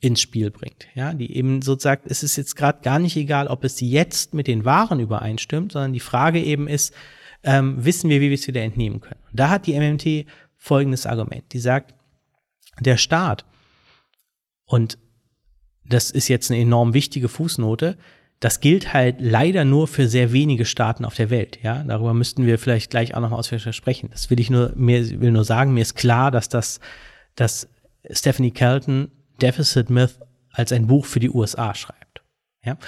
[0.00, 0.86] ins Spiel bringt.
[0.94, 4.34] Ja, die eben so sagt, es ist jetzt gerade gar nicht egal, ob es jetzt
[4.34, 6.94] mit den Waren übereinstimmt, sondern die Frage eben ist,
[7.42, 9.20] ähm, wissen wir, wie wir es wieder entnehmen können.
[9.30, 10.26] Und da hat die MMT
[10.56, 11.44] folgendes Argument.
[11.52, 11.94] Die sagt,
[12.80, 13.44] der Staat
[14.64, 14.98] und
[15.90, 17.96] das ist jetzt eine enorm wichtige Fußnote,
[18.38, 21.58] das gilt halt leider nur für sehr wenige Staaten auf der Welt.
[21.62, 24.08] Ja, darüber müssten wir vielleicht gleich auch noch ausführlicher sprechen.
[24.10, 26.80] Das will ich nur, mir will nur sagen, mir ist klar, dass das,
[27.34, 27.68] dass
[28.10, 29.10] Stephanie Kelton
[29.42, 30.18] Deficit Myth
[30.52, 32.22] als ein Buch für die USA schreibt.
[32.64, 32.78] Ja,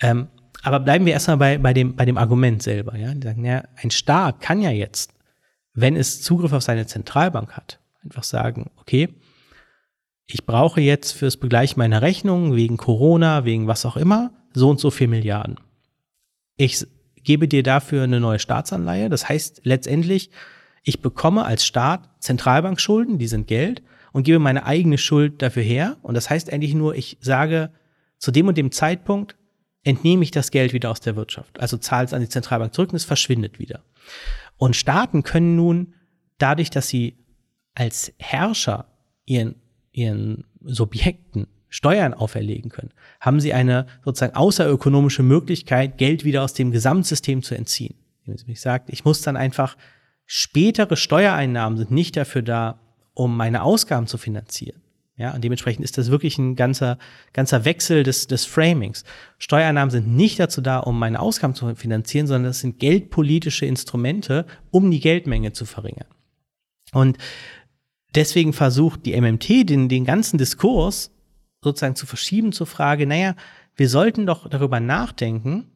[0.00, 0.28] ähm,
[0.62, 2.96] aber bleiben wir erstmal bei, bei dem, bei dem Argument selber.
[2.96, 5.12] Ja, die sagen, ja, ein Staat kann ja jetzt,
[5.74, 9.08] wenn es Zugriff auf seine Zentralbank hat, einfach sagen, okay,
[10.32, 14.80] ich brauche jetzt fürs Begleichen meiner Rechnung wegen Corona, wegen was auch immer, so und
[14.80, 15.60] so viel Milliarden.
[16.56, 16.86] Ich
[17.22, 19.10] gebe dir dafür eine neue Staatsanleihe.
[19.10, 20.30] Das heißt letztendlich,
[20.82, 25.96] ich bekomme als Staat Zentralbankschulden, die sind Geld, und gebe meine eigene Schuld dafür her.
[26.02, 27.70] Und das heißt eigentlich nur, ich sage,
[28.18, 29.36] zu dem und dem Zeitpunkt
[29.84, 31.60] entnehme ich das Geld wieder aus der Wirtschaft.
[31.60, 33.82] Also zahle es an die Zentralbank zurück und es verschwindet wieder.
[34.56, 35.94] Und Staaten können nun
[36.38, 37.18] dadurch, dass sie
[37.74, 38.86] als Herrscher
[39.24, 39.56] ihren
[39.92, 46.70] ihren Subjekten Steuern auferlegen können, haben sie eine sozusagen außerökonomische Möglichkeit, Geld wieder aus dem
[46.70, 47.94] Gesamtsystem zu entziehen.
[48.26, 49.76] Wenn sie mich sagt, ich muss dann einfach
[50.26, 52.78] spätere Steuereinnahmen sind nicht dafür da,
[53.14, 54.82] um meine Ausgaben zu finanzieren.
[55.16, 56.98] Ja, und dementsprechend ist das wirklich ein ganzer,
[57.32, 59.04] ganzer Wechsel des, des Framings.
[59.38, 64.46] Steuereinnahmen sind nicht dazu da, um meine Ausgaben zu finanzieren, sondern das sind geldpolitische Instrumente,
[64.70, 66.08] um die Geldmenge zu verringern.
[66.92, 67.18] Und
[68.14, 71.10] deswegen versucht die MMT den, den ganzen Diskurs
[71.62, 73.34] sozusagen zu verschieben zur Frage, naja,
[73.76, 75.70] wir sollten doch darüber nachdenken,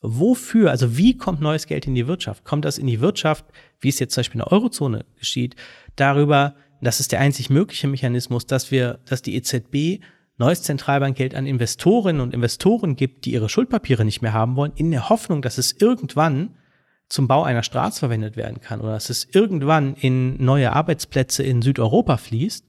[0.00, 2.44] wofür, also wie kommt neues Geld in die Wirtschaft?
[2.44, 3.44] Kommt das in die Wirtschaft,
[3.80, 5.56] wie es jetzt zum Beispiel in der Eurozone geschieht,
[5.96, 10.02] darüber, das ist der einzig mögliche Mechanismus, dass wir, dass die EZB
[10.36, 14.90] neues Zentralbankgeld an Investorinnen und Investoren gibt, die ihre Schuldpapiere nicht mehr haben wollen, in
[14.90, 16.56] der Hoffnung, dass es irgendwann
[17.14, 21.62] zum Bau einer Straße verwendet werden kann oder dass es irgendwann in neue Arbeitsplätze in
[21.62, 22.66] Südeuropa fließt?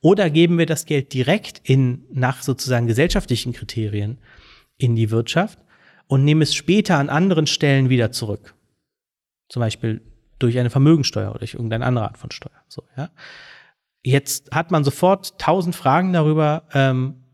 [0.00, 4.18] Oder geben wir das Geld direkt in, nach sozusagen gesellschaftlichen Kriterien
[4.78, 5.60] in die Wirtschaft
[6.08, 8.54] und nehmen es später an anderen Stellen wieder zurück?
[9.48, 10.02] Zum Beispiel
[10.40, 12.62] durch eine Vermögensteuer oder durch irgendeine andere Art von Steuer.
[12.66, 13.10] So, ja.
[14.02, 17.24] Jetzt hat man sofort tausend Fragen darüber, ähm,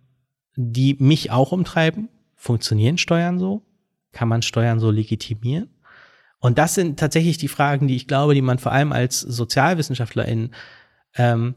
[0.56, 2.08] die mich auch umtreiben.
[2.34, 3.62] Funktionieren Steuern so?
[4.12, 5.73] Kann man Steuern so legitimieren?
[6.44, 10.50] Und das sind tatsächlich die Fragen, die ich glaube, die man vor allem als Sozialwissenschaftlerin
[11.16, 11.54] ähm,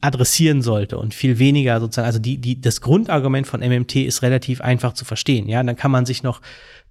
[0.00, 4.62] adressieren sollte und viel weniger sozusagen, also die, die, das Grundargument von MMT ist relativ
[4.62, 5.46] einfach zu verstehen.
[5.46, 6.40] Ja, dann kann man sich noch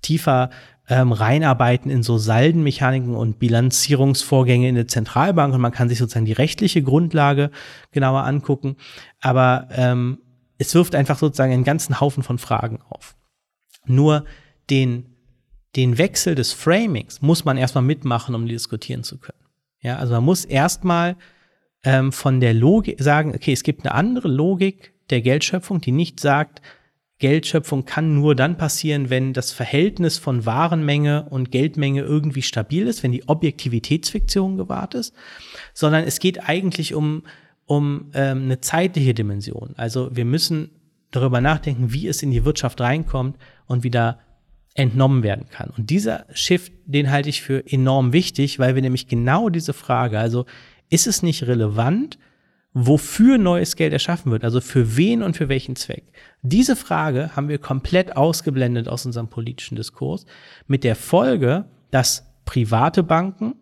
[0.04, 0.52] tiefer
[0.88, 6.28] ähm, reinarbeiten in so Saldenmechaniken und Bilanzierungsvorgänge in der Zentralbank und man kann sich sozusagen
[6.28, 7.50] die rechtliche Grundlage
[7.92, 8.76] genauer angucken.
[9.22, 10.20] Aber ähm,
[10.60, 13.16] es wirft einfach sozusagen einen ganzen Haufen von Fragen auf.
[13.88, 14.24] Nur
[14.70, 15.11] den,
[15.76, 19.40] den Wechsel des Framings muss man erstmal mitmachen, um diskutieren zu können.
[19.82, 21.16] Ja, also man muss erstmal
[21.84, 26.20] ähm, von der Logik sagen, okay, es gibt eine andere Logik der Geldschöpfung, die nicht
[26.20, 26.62] sagt,
[27.22, 33.04] Geldschöpfung kann nur dann passieren, wenn das Verhältnis von Warenmenge und Geldmenge irgendwie stabil ist,
[33.04, 35.14] wenn die Objektivitätsfiktion gewahrt ist,
[35.74, 37.24] sondern es geht eigentlich um,
[37.66, 39.76] um ähm, eine zeitliche Dimension.
[39.78, 40.72] Also wir müssen
[41.12, 44.20] darüber nachdenken, wie es in die Wirtschaft reinkommt und wieder
[44.74, 45.72] entnommen werden kann.
[45.78, 50.20] Und dieser Shift, den halte ich für enorm wichtig, weil wir nämlich genau diese Frage,
[50.20, 50.46] also
[50.90, 52.18] ist es nicht relevant,
[52.74, 56.14] wofür neues Geld erschaffen wird, also für wen und für welchen Zweck.
[56.42, 60.26] Diese Frage haben wir komplett ausgeblendet aus unserem politischen Diskurs,
[60.68, 63.56] mit der Folge, dass private Banken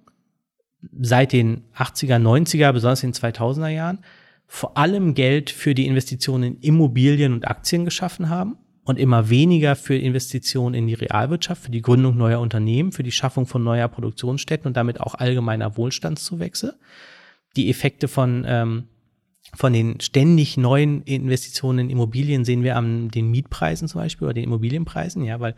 [1.02, 4.00] seit den 80er, 90er, besonders in den 2000er Jahren,
[4.46, 8.58] vor allem Geld für die Investitionen in Immobilien und Aktien geschaffen haben
[8.90, 13.12] und immer weniger für Investitionen in die Realwirtschaft, für die Gründung neuer Unternehmen, für die
[13.12, 16.80] Schaffung von neuer Produktionsstätten und damit auch allgemeiner Wohlstandszuwächse.
[17.56, 18.86] Die Effekte von, ähm,
[19.54, 24.34] von den ständig neuen Investitionen in Immobilien sehen wir an den Mietpreisen zum Beispiel oder
[24.34, 25.54] den Immobilienpreisen, ja, weil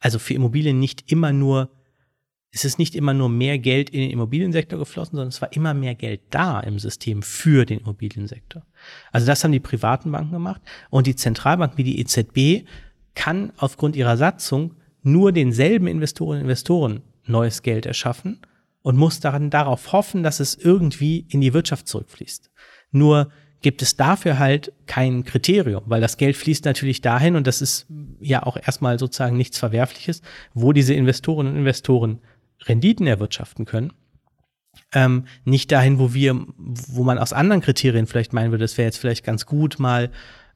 [0.00, 1.70] also für Immobilien nicht immer nur,
[2.54, 5.72] es ist nicht immer nur mehr Geld in den Immobiliensektor geflossen, sondern es war immer
[5.72, 8.62] mehr Geld da im System für den Immobiliensektor.
[9.10, 10.60] Also das haben die privaten Banken gemacht
[10.90, 12.68] und die Zentralbank wie die EZB
[13.14, 18.40] kann aufgrund ihrer Satzung nur denselben Investorinnen und Investoren neues Geld erschaffen
[18.82, 22.50] und muss daran darauf hoffen, dass es irgendwie in die Wirtschaft zurückfließt.
[22.90, 23.30] Nur
[23.62, 27.86] gibt es dafür halt kein Kriterium, weil das Geld fließt natürlich dahin und das ist
[28.20, 30.20] ja auch erstmal sozusagen nichts Verwerfliches,
[30.52, 32.18] wo diese Investorinnen und Investoren
[32.66, 33.92] Renditen erwirtschaften können.
[34.92, 38.86] Ähm, nicht dahin, wo wir, wo man aus anderen Kriterien vielleicht meinen würde, es wäre
[38.86, 40.10] jetzt vielleicht ganz gut, mal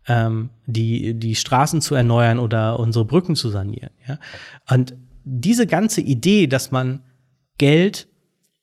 [0.09, 3.91] ähm, die, die Straßen zu erneuern oder unsere Brücken zu sanieren.
[4.07, 4.19] Ja?
[4.69, 7.03] Und diese ganze Idee, dass man
[7.59, 8.09] Geld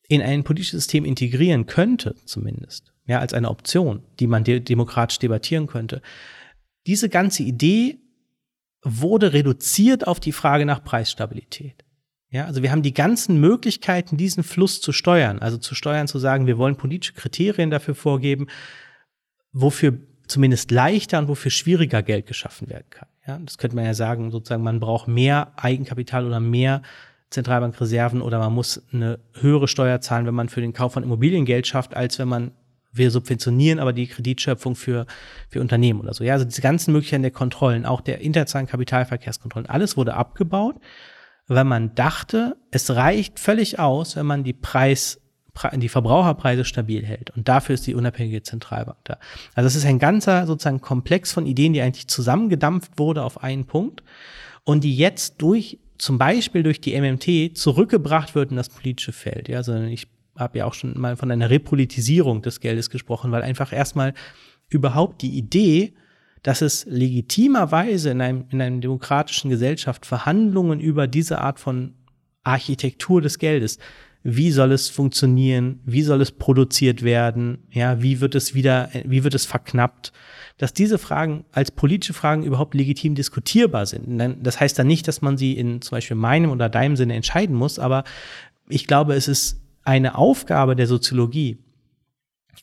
[0.08, 5.20] in ein politisches System integrieren könnte, zumindest, ja, als eine Option, die man de demokratisch
[5.20, 6.02] debattieren könnte.
[6.88, 8.00] Diese ganze Idee
[8.84, 11.83] wurde reduziert auf die Frage nach Preisstabilität.
[12.34, 16.17] Ja, also wir haben die ganzen Möglichkeiten, diesen Fluss zu steuern, also zu steuern, zu
[16.17, 18.48] sagen, wir wollen politische Kriterien dafür vorgeben,
[19.52, 23.08] wofür zumindest leichter und wofür schwieriger Geld geschaffen werden kann.
[23.28, 26.82] Ja, das könnte man ja sagen, sozusagen, man braucht mehr Eigenkapital oder mehr
[27.30, 31.46] Zentralbankreserven oder man muss eine höhere Steuer zahlen, wenn man für den Kauf von Immobilien
[31.46, 32.52] Geld schafft, als wenn man
[32.91, 35.06] wir subventionieren aber die Kreditschöpfung für,
[35.50, 36.24] für Unternehmen oder so.
[36.24, 40.76] Ja, also diese ganzen Möglichkeiten der Kontrollen, auch der internationalen Kapitalverkehrskontrollen, alles wurde abgebaut,
[41.48, 45.20] weil man dachte, es reicht völlig aus, wenn man die Preis,
[45.74, 47.32] die Verbraucherpreise stabil hält.
[47.32, 49.18] Und dafür ist die unabhängige Zentralbank da.
[49.54, 53.66] Also es ist ein ganzer sozusagen Komplex von Ideen, die eigentlich zusammengedampft wurde auf einen
[53.66, 54.04] Punkt
[54.64, 59.48] und die jetzt durch zum Beispiel durch die MMT zurückgebracht wird in das politische Feld.
[59.48, 63.44] Ja, sondern ich habe ja auch schon mal von einer Repolitisierung des Geldes gesprochen, weil
[63.44, 64.14] einfach erstmal
[64.70, 65.94] überhaupt die Idee,
[66.44, 71.94] dass es legitimerweise in einem, in einer demokratischen Gesellschaft Verhandlungen über diese Art von
[72.44, 73.80] Architektur des Geldes,
[74.24, 79.24] wie soll es funktionieren, wie soll es produziert werden, ja, wie wird es wieder, wie
[79.24, 80.14] wird es verknappt,
[80.58, 84.22] dass diese Fragen als politische Fragen überhaupt legitim diskutierbar sind.
[84.42, 87.56] Das heißt dann nicht, dass man sie in zum Beispiel meinem oder deinem Sinne entscheiden
[87.56, 88.06] muss, aber
[88.70, 91.58] ich glaube, es ist eine Aufgabe der Soziologie,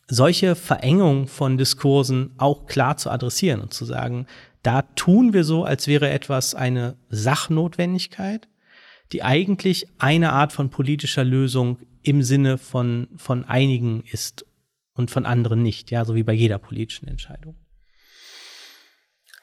[0.08, 4.26] solche Verengungen von Diskursen auch klar zu adressieren und zu sagen,
[4.62, 8.48] da tun wir so, als wäre etwas eine Sachnotwendigkeit,
[9.12, 14.46] die eigentlich eine Art von politischer Lösung im Sinne von, von einigen ist
[14.94, 17.56] und von anderen nicht, ja, so wie bei jeder politischen Entscheidung.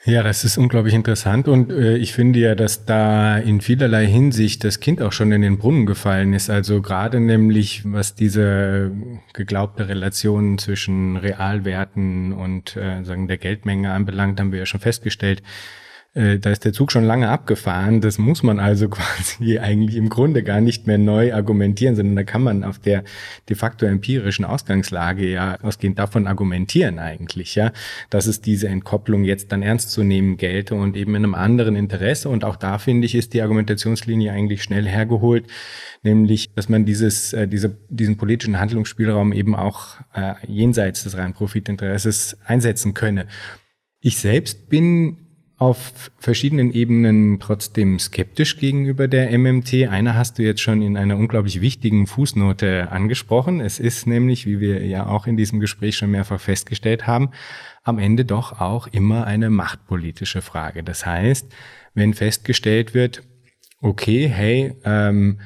[0.07, 4.63] Ja, das ist unglaublich interessant und äh, ich finde ja, dass da in vielerlei Hinsicht
[4.63, 6.49] das Kind auch schon in den Brunnen gefallen ist.
[6.49, 8.89] Also gerade nämlich, was diese
[9.33, 15.43] geglaubte Relation zwischen Realwerten und äh, sagen der Geldmenge anbelangt, haben wir ja schon festgestellt,
[16.17, 18.01] äh, da ist der Zug schon lange abgefahren.
[18.01, 22.23] Das muss man also quasi eigentlich im Grunde gar nicht mehr neu argumentieren, sondern da
[22.23, 23.03] kann man auf der
[23.47, 27.71] de facto empirischen Ausgangslage ja ausgehend davon argumentieren eigentlich, ja,
[28.09, 31.75] dass es diese Entkopplung jetzt dann ernst zu nehmen gelte und eben in einem anderen
[31.75, 32.29] Interesse.
[32.29, 35.45] Und auch da finde ich, ist die Argumentationslinie eigentlich schnell hergeholt,
[36.01, 41.33] nämlich, dass man dieses, äh, diese, diesen politischen Handlungsspielraum eben auch äh, jenseits des reinen
[41.33, 43.27] Profitinteresses einsetzen könne.
[43.99, 45.26] Ich selbst bin
[45.57, 49.87] auf verschiedenen Ebenen trotzdem skeptisch gegenüber der MMT.
[49.89, 53.59] Eine hast du jetzt schon in einer unglaublich wichtigen Fußnote angesprochen.
[53.59, 57.31] Es ist nämlich, wie wir ja auch in diesem Gespräch schon mehrfach festgestellt haben,
[57.83, 60.83] am Ende doch auch immer eine machtpolitische Frage.
[60.83, 61.47] Das heißt,
[61.95, 63.23] wenn festgestellt wird,
[63.81, 65.39] okay, hey, ähm,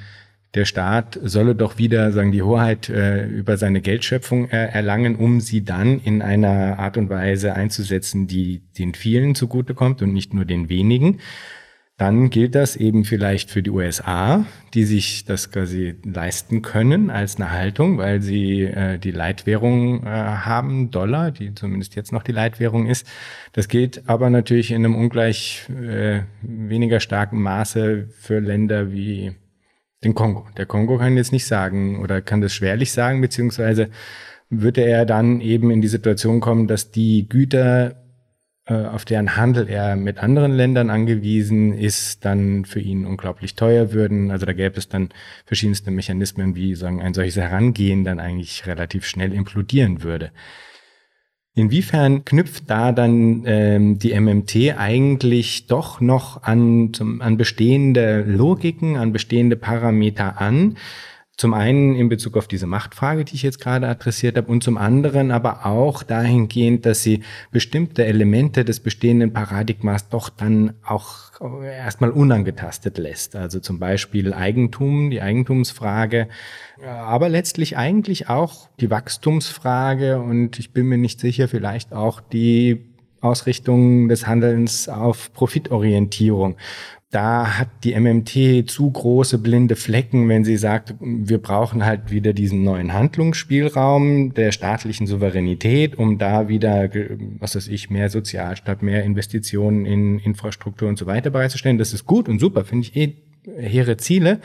[0.54, 5.40] der Staat solle doch wieder sagen die Hoheit äh, über seine Geldschöpfung äh, erlangen, um
[5.40, 10.46] sie dann in einer Art und Weise einzusetzen, die den vielen zugutekommt und nicht nur
[10.46, 11.20] den wenigen.
[12.02, 17.36] Dann gilt das eben vielleicht für die USA, die sich das quasi leisten können als
[17.36, 22.32] eine Haltung, weil sie äh, die Leitwährung äh, haben, Dollar, die zumindest jetzt noch die
[22.32, 23.08] Leitwährung ist.
[23.54, 29.34] Das gilt aber natürlich in einem ungleich äh, weniger starken Maße für Länder wie
[30.04, 30.48] den Kongo.
[30.58, 33.90] Der Kongo kann jetzt nicht sagen oder kann das schwerlich sagen, beziehungsweise
[34.50, 38.04] würde er dann eben in die Situation kommen, dass die Güter,
[38.66, 43.94] äh, auf deren Handel er mit anderen Ländern angewiesen ist, dann für ihn unglaublich teuer
[43.94, 44.32] würden.
[44.32, 45.10] Also da gäbe es dann
[45.46, 50.32] verschiedenste Mechanismen, wie sagen, ein solches Herangehen dann eigentlich relativ schnell implodieren würde.
[51.54, 58.96] Inwiefern knüpft da dann ähm, die MMT eigentlich doch noch an, zum, an bestehende Logiken,
[58.96, 60.78] an bestehende Parameter an?
[61.42, 64.78] Zum einen in Bezug auf diese Machtfrage, die ich jetzt gerade adressiert habe, und zum
[64.78, 71.32] anderen aber auch dahingehend, dass sie bestimmte Elemente des bestehenden Paradigmas doch dann auch
[71.64, 73.36] erstmal unangetastet lässt.
[73.36, 76.28] Also zum Beispiel Eigentum, die Eigentumsfrage,
[76.86, 82.86] aber letztlich eigentlich auch die Wachstumsfrage und ich bin mir nicht sicher, vielleicht auch die
[83.20, 86.56] Ausrichtung des Handelns auf Profitorientierung
[87.12, 92.32] da hat die MMT zu große blinde Flecken, wenn sie sagt, wir brauchen halt wieder
[92.32, 96.90] diesen neuen Handlungsspielraum der staatlichen Souveränität, um da wieder,
[97.40, 101.78] was weiß ich, mehr Sozialstaat, mehr Investitionen in Infrastruktur und so weiter bereitzustellen.
[101.78, 103.14] Das ist gut und super, finde ich eh
[103.46, 104.40] hehre Ziele,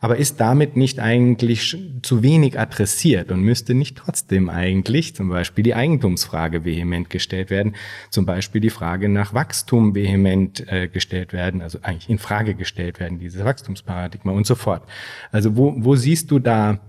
[0.00, 5.62] aber ist damit nicht eigentlich zu wenig adressiert und müsste nicht trotzdem eigentlich zum Beispiel
[5.62, 7.76] die Eigentumsfrage vehement gestellt werden,
[8.10, 12.98] zum Beispiel die Frage nach Wachstum vehement äh, gestellt werden, also eigentlich in Frage gestellt
[12.98, 14.82] werden, dieses Wachstumsparadigma und so fort.
[15.30, 16.80] Also wo, wo siehst du da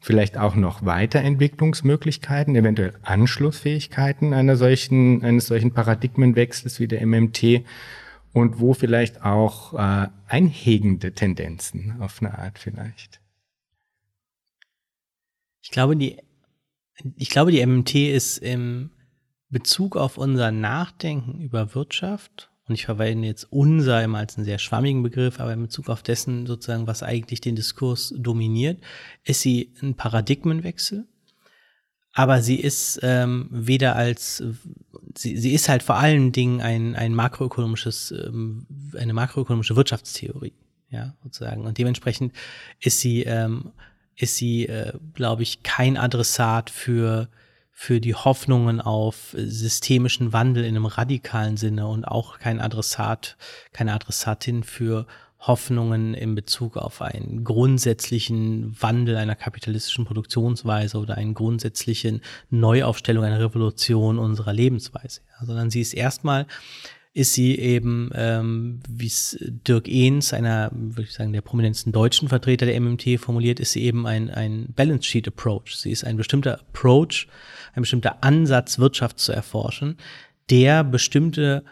[0.00, 7.64] vielleicht auch noch Weiterentwicklungsmöglichkeiten, eventuell Anschlussfähigkeiten einer solchen, eines solchen Paradigmenwechsels wie der MMT
[8.36, 13.22] und wo vielleicht auch äh, einhegende Tendenzen auf eine Art vielleicht.
[15.62, 16.18] Ich glaube, die,
[17.16, 18.90] ich glaube, die MMT ist im
[19.48, 24.58] Bezug auf unser Nachdenken über Wirtschaft, und ich verwende jetzt unser immer als einen sehr
[24.58, 28.82] schwammigen Begriff, aber in Bezug auf dessen sozusagen, was eigentlich den Diskurs dominiert,
[29.24, 31.08] ist sie ein Paradigmenwechsel
[32.16, 34.42] aber sie ist ähm, weder als
[35.14, 40.54] sie, sie ist halt vor allen Dingen ein, ein makroökonomisches, ähm, eine makroökonomische Wirtschaftstheorie,
[40.88, 41.66] ja, sozusagen.
[41.66, 42.32] Und dementsprechend
[42.80, 43.72] ist sie, ähm,
[44.14, 47.28] ist sie, äh, glaube ich, kein Adressat für
[47.78, 53.36] für die Hoffnungen auf systemischen Wandel in einem radikalen Sinne und auch kein Adressat,
[53.74, 55.06] keine Adressatin für
[55.38, 62.20] Hoffnungen in Bezug auf einen grundsätzlichen Wandel einer kapitalistischen Produktionsweise oder eine grundsätzliche
[62.50, 66.46] Neuaufstellung einer Revolution unserer Lebensweise, ja, sondern sie ist erstmal
[67.16, 72.28] ist sie eben, ähm, wie es Dirk Ehns, einer, würde ich sagen, der prominentesten deutschen
[72.28, 75.76] Vertreter der MMT formuliert, ist sie eben ein, ein Balance Sheet Approach.
[75.76, 77.26] Sie ist ein bestimmter Approach,
[77.74, 79.96] ein bestimmter Ansatz, Wirtschaft zu erforschen,
[80.50, 81.64] der bestimmte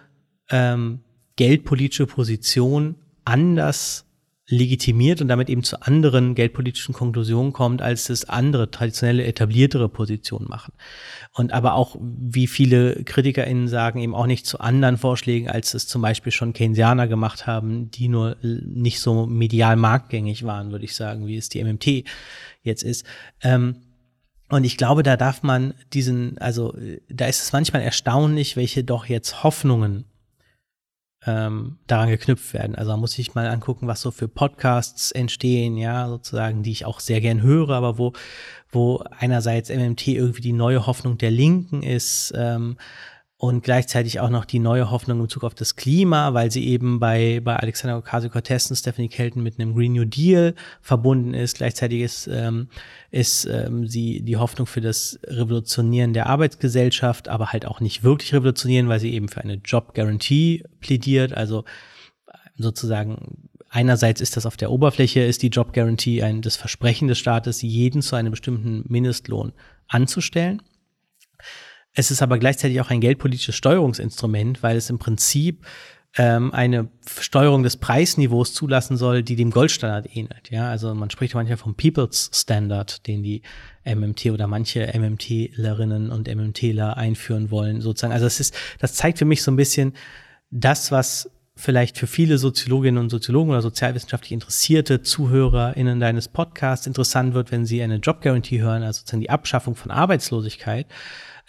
[0.49, 1.01] ähm,
[1.37, 2.95] geldpolitische Position
[3.25, 4.05] anders
[4.47, 10.49] legitimiert und damit eben zu anderen geldpolitischen Konklusionen kommt, als es andere traditionelle etabliertere Positionen
[10.49, 10.75] machen.
[11.33, 15.87] Und aber auch, wie viele KritikerInnen sagen, eben auch nicht zu anderen Vorschlägen, als es
[15.87, 20.95] zum Beispiel schon Keynesianer gemacht haben, die nur nicht so medial marktgängig waren, würde ich
[20.95, 22.05] sagen, wie es die MMT
[22.63, 23.07] jetzt ist.
[23.41, 23.77] Ähm,
[24.51, 26.77] und ich glaube, da darf man diesen, also
[27.09, 30.05] da ist es manchmal erstaunlich, welche doch jetzt Hoffnungen
[31.27, 32.75] ähm, daran geknüpft werden.
[32.75, 36.85] Also da muss ich mal angucken, was so für Podcasts entstehen, ja, sozusagen, die ich
[36.85, 38.13] auch sehr gern höre, aber wo,
[38.71, 42.77] wo einerseits MMT irgendwie die neue Hoffnung der Linken ist, ähm,
[43.45, 46.99] und gleichzeitig auch noch die neue Hoffnung in Bezug auf das Klima, weil sie eben
[46.99, 51.59] bei, bei Alexander Ocasio-Cortez und Stephanie Kelton mit einem Green New Deal verbunden ist.
[51.59, 52.69] Gleichzeitig ist, ähm,
[53.11, 58.33] ist ähm, sie die Hoffnung für das Revolutionieren der Arbeitsgesellschaft, aber halt auch nicht wirklich
[58.33, 61.35] revolutionieren, weil sie eben für eine Job Guarantee plädiert.
[61.35, 61.67] Also
[62.57, 67.19] sozusagen einerseits ist das auf der Oberfläche, ist die Job Guarantee ein, das Versprechen des
[67.19, 69.53] Staates, jeden zu einem bestimmten Mindestlohn
[69.87, 70.63] anzustellen.
[71.95, 75.65] Es ist aber gleichzeitig auch ein geldpolitisches Steuerungsinstrument, weil es im Prinzip
[76.17, 76.89] ähm, eine
[77.21, 80.51] Steuerung des Preisniveaus zulassen soll, die dem Goldstandard ähnelt.
[80.51, 83.43] Ja, also man spricht manchmal vom People's Standard, den die
[83.85, 88.13] MMT oder manche MMTlerinnen und MMTler einführen wollen, sozusagen.
[88.13, 89.95] Also es ist, das zeigt für mich so ein bisschen
[90.51, 97.35] das, was vielleicht für viele Soziologinnen und Soziologen oder sozialwissenschaftlich interessierte ZuhörerInnen deines Podcasts interessant
[97.35, 100.87] wird, wenn sie eine Jobgarantie hören, also sozusagen die Abschaffung von Arbeitslosigkeit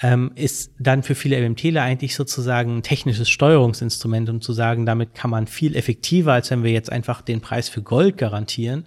[0.01, 5.15] ähm, ist dann für viele MMTler eigentlich sozusagen ein technisches Steuerungsinstrument, um zu sagen, damit
[5.15, 8.85] kann man viel effektiver, als wenn wir jetzt einfach den Preis für Gold garantieren,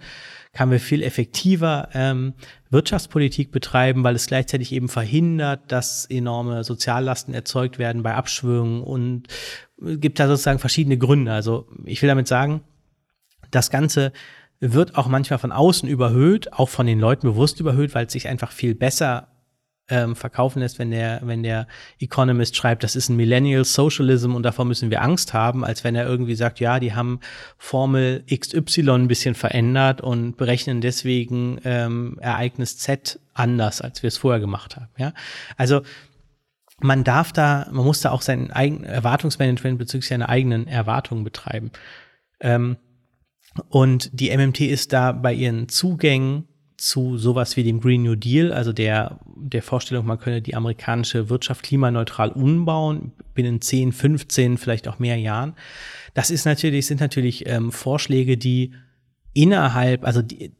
[0.53, 2.33] kann wir viel effektiver ähm,
[2.69, 9.27] Wirtschaftspolitik betreiben, weil es gleichzeitig eben verhindert, dass enorme Soziallasten erzeugt werden bei Abschwörungen und
[9.79, 11.31] gibt da sozusagen verschiedene Gründe.
[11.31, 12.61] Also ich will damit sagen,
[13.51, 14.11] das Ganze
[14.59, 18.27] wird auch manchmal von außen überhöht, auch von den Leuten bewusst überhöht, weil es sich
[18.27, 19.28] einfach viel besser
[19.89, 21.67] ähm, verkaufen lässt, wenn der, wenn der
[21.99, 25.95] Economist schreibt, das ist ein Millennial Socialism und davor müssen wir Angst haben, als wenn
[25.95, 27.19] er irgendwie sagt, ja, die haben
[27.57, 34.17] Formel XY ein bisschen verändert und berechnen deswegen ähm, Ereignis Z anders, als wir es
[34.17, 34.89] vorher gemacht haben.
[34.97, 35.13] Ja,
[35.57, 35.81] also
[36.81, 41.71] man darf da, man muss da auch sein eigen Erwartungsmanagement bezüglich seiner eigenen Erwartungen betreiben.
[42.39, 42.77] Ähm,
[43.69, 46.48] und die MMT ist da bei ihren Zugängen
[46.81, 51.29] zu sowas wie dem Green New Deal, also der, der Vorstellung, man könne die amerikanische
[51.29, 55.53] Wirtschaft klimaneutral umbauen, binnen 10, 15, vielleicht auch mehr Jahren.
[56.13, 58.73] Das ist natürlich, sind natürlich ähm, Vorschläge, die
[59.33, 60.51] innerhalb, also die,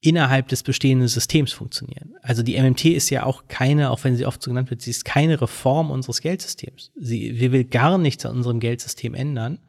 [0.00, 2.14] innerhalb des bestehenden Systems funktionieren.
[2.20, 4.90] Also die MMT ist ja auch keine, auch wenn sie oft so genannt wird, sie
[4.90, 6.92] ist keine Reform unseres Geldsystems.
[6.94, 9.60] Sie, sie will gar nichts an unserem Geldsystem ändern,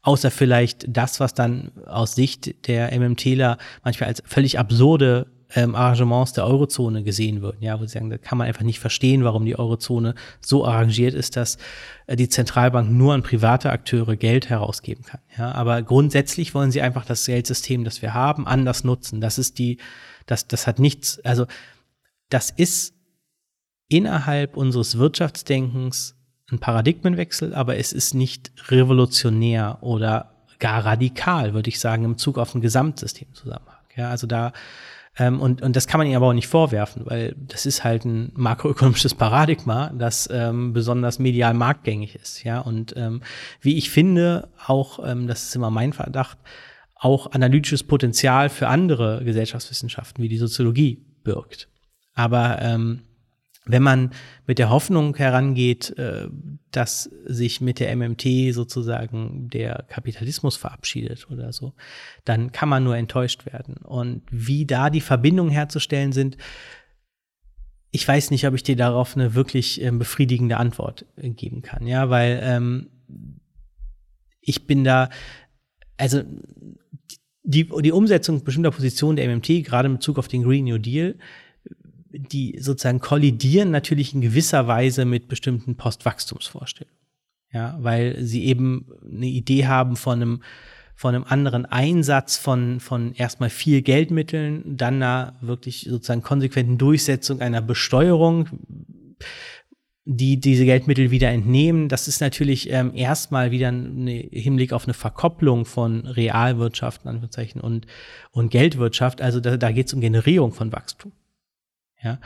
[0.00, 6.32] außer vielleicht das, was dann aus Sicht der MMTler manchmal als völlig absurde ähm, Arrangements
[6.32, 9.44] der Eurozone gesehen würden, ja, wo sie sagen, da kann man einfach nicht verstehen, warum
[9.44, 11.58] die Eurozone so arrangiert ist, dass
[12.06, 15.20] äh, die Zentralbank nur an private Akteure Geld herausgeben kann.
[15.36, 19.20] Ja, aber grundsätzlich wollen sie einfach das Geldsystem, das wir haben, anders nutzen.
[19.20, 19.78] Das ist die,
[20.26, 21.46] das, das hat nichts, also
[22.28, 22.94] das ist
[23.88, 26.16] innerhalb unseres Wirtschaftsdenkens
[26.50, 32.38] ein Paradigmenwechsel, aber es ist nicht revolutionär oder gar radikal, würde ich sagen, im Zug
[32.38, 33.76] auf ein Gesamtsystemzusammenhang.
[33.96, 34.52] Ja, also da
[35.18, 38.04] ähm, und, und das kann man ihnen aber auch nicht vorwerfen, weil das ist halt
[38.04, 42.44] ein makroökonomisches Paradigma, das ähm, besonders medial marktgängig ist.
[42.44, 43.22] Ja, und ähm,
[43.60, 46.38] wie ich finde, auch, ähm, das ist immer mein Verdacht,
[46.94, 51.68] auch analytisches Potenzial für andere Gesellschaftswissenschaften wie die Soziologie birgt.
[52.14, 53.02] Aber ähm,
[53.64, 54.10] wenn man
[54.46, 56.28] mit der Hoffnung herangeht, äh,
[56.72, 61.72] dass sich mit der MMT sozusagen der Kapitalismus verabschiedet oder so,
[62.24, 63.76] dann kann man nur enttäuscht werden.
[63.76, 66.36] Und wie da die Verbindungen herzustellen sind,
[67.92, 71.86] ich weiß nicht, ob ich dir darauf eine wirklich ähm, befriedigende Antwort äh, geben kann.
[71.86, 72.88] Ja, weil ähm,
[74.40, 75.10] ich bin da,
[75.98, 76.22] also
[77.44, 81.16] die, die Umsetzung bestimmter Positionen der MMT, gerade in Bezug auf den Green New Deal,
[82.12, 86.96] die sozusagen kollidieren natürlich in gewisser Weise mit bestimmten Postwachstumsvorstellungen.
[87.52, 90.42] Ja, weil sie eben eine Idee haben von einem,
[90.94, 97.40] von einem anderen Einsatz von, von erstmal viel Geldmitteln, dann einer wirklich sozusagen konsequenten Durchsetzung
[97.40, 98.48] einer Besteuerung,
[100.04, 101.88] die diese Geldmittel wieder entnehmen.
[101.88, 107.86] Das ist natürlich ähm, erstmal wieder ein Hinblick auf eine Verkopplung von Realwirtschaft Anführungszeichen, und,
[108.30, 109.20] und Geldwirtschaft.
[109.20, 111.12] Also da, da geht es um Generierung von Wachstum.
[112.02, 112.18] Ja?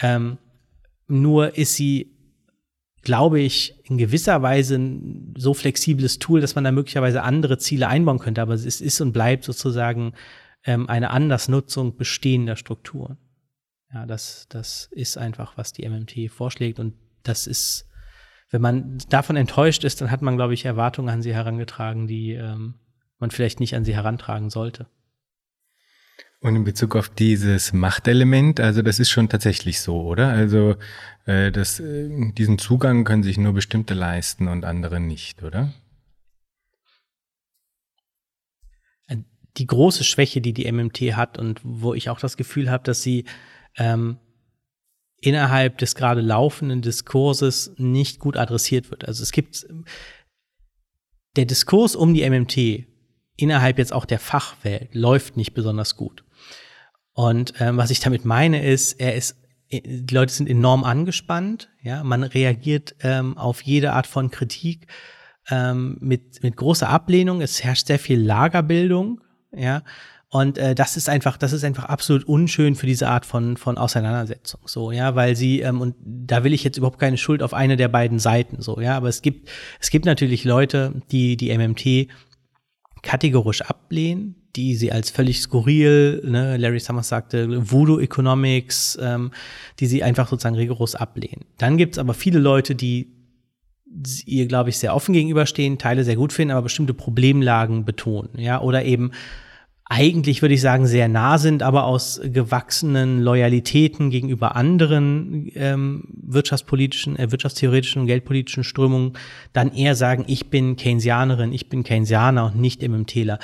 [0.00, 0.38] Ähm,
[1.08, 2.16] nur ist sie,
[3.02, 7.88] glaube ich, in gewisser Weise ein so flexibles Tool, dass man da möglicherweise andere Ziele
[7.88, 8.42] einbauen könnte.
[8.42, 10.12] Aber es ist und bleibt sozusagen
[10.64, 13.18] ähm, eine Andersnutzung bestehender Strukturen.
[13.92, 16.80] Ja, das, das ist einfach, was die MMT vorschlägt.
[16.80, 17.88] Und das ist,
[18.50, 22.32] wenn man davon enttäuscht ist, dann hat man, glaube ich, Erwartungen an sie herangetragen, die
[22.32, 22.74] ähm,
[23.18, 24.88] man vielleicht nicht an sie herantragen sollte.
[26.40, 30.28] Und in Bezug auf dieses Machtelement, also das ist schon tatsächlich so, oder?
[30.28, 30.76] Also
[31.24, 35.72] äh, das, äh, diesen Zugang können sich nur bestimmte leisten und andere nicht, oder?
[39.56, 43.02] Die große Schwäche, die die MMT hat und wo ich auch das Gefühl habe, dass
[43.02, 43.24] sie
[43.78, 44.18] ähm,
[45.18, 49.08] innerhalb des gerade laufenden Diskurses nicht gut adressiert wird.
[49.08, 49.66] Also es gibt
[51.36, 52.86] der Diskurs um die MMT
[53.36, 56.25] innerhalb jetzt auch der Fachwelt läuft nicht besonders gut.
[57.16, 59.36] Und ähm, was ich damit meine ist, er ist
[59.72, 64.86] die Leute sind enorm angespannt, ja, man reagiert ähm, auf jede Art von Kritik
[65.50, 69.82] ähm, mit, mit großer Ablehnung, es herrscht sehr viel Lagerbildung, ja,
[70.28, 73.78] und äh, das ist einfach, das ist einfach absolut unschön für diese Art von, von
[73.78, 74.60] Auseinandersetzung.
[74.66, 77.76] So, ja, weil sie, ähm, und da will ich jetzt überhaupt keine Schuld auf eine
[77.76, 79.48] der beiden Seiten, so, ja, aber es gibt,
[79.80, 82.12] es gibt natürlich Leute, die die MMT
[83.02, 89.30] kategorisch ablehnen, die sie als völlig skurril, ne, Larry Summers sagte, Voodoo Economics, ähm,
[89.78, 91.44] die sie einfach sozusagen rigoros ablehnen.
[91.58, 93.12] Dann gibt's aber viele Leute, die
[94.24, 98.60] ihr, glaube ich, sehr offen gegenüberstehen, Teile sehr gut finden, aber bestimmte Problemlagen betonen, ja,
[98.60, 99.12] oder eben
[99.88, 107.16] eigentlich würde ich sagen sehr nah sind, aber aus gewachsenen Loyalitäten gegenüber anderen ähm, wirtschaftspolitischen,
[107.16, 109.12] äh, wirtschaftstheoretischen und geldpolitischen Strömungen
[109.52, 113.38] dann eher sagen, ich bin Keynesianerin, ich bin Keynesianer und nicht MMTler.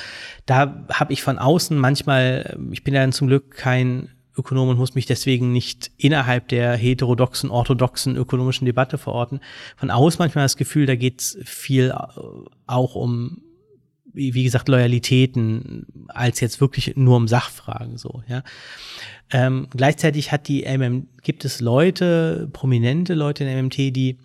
[0.45, 4.77] Da habe ich von außen manchmal, ich bin ja dann zum Glück kein Ökonom und
[4.77, 9.39] muss mich deswegen nicht innerhalb der heterodoxen, orthodoxen ökonomischen Debatte verorten.
[9.77, 12.19] Von außen manchmal das Gefühl, da geht es viel äh,
[12.67, 13.42] auch um
[14.13, 18.43] wie, gesagt, Loyalitäten als jetzt wirklich nur um Sachfragen so, ja.
[19.31, 24.17] Ähm, gleichzeitig hat die MM, gibt es Leute, prominente Leute in MMT, die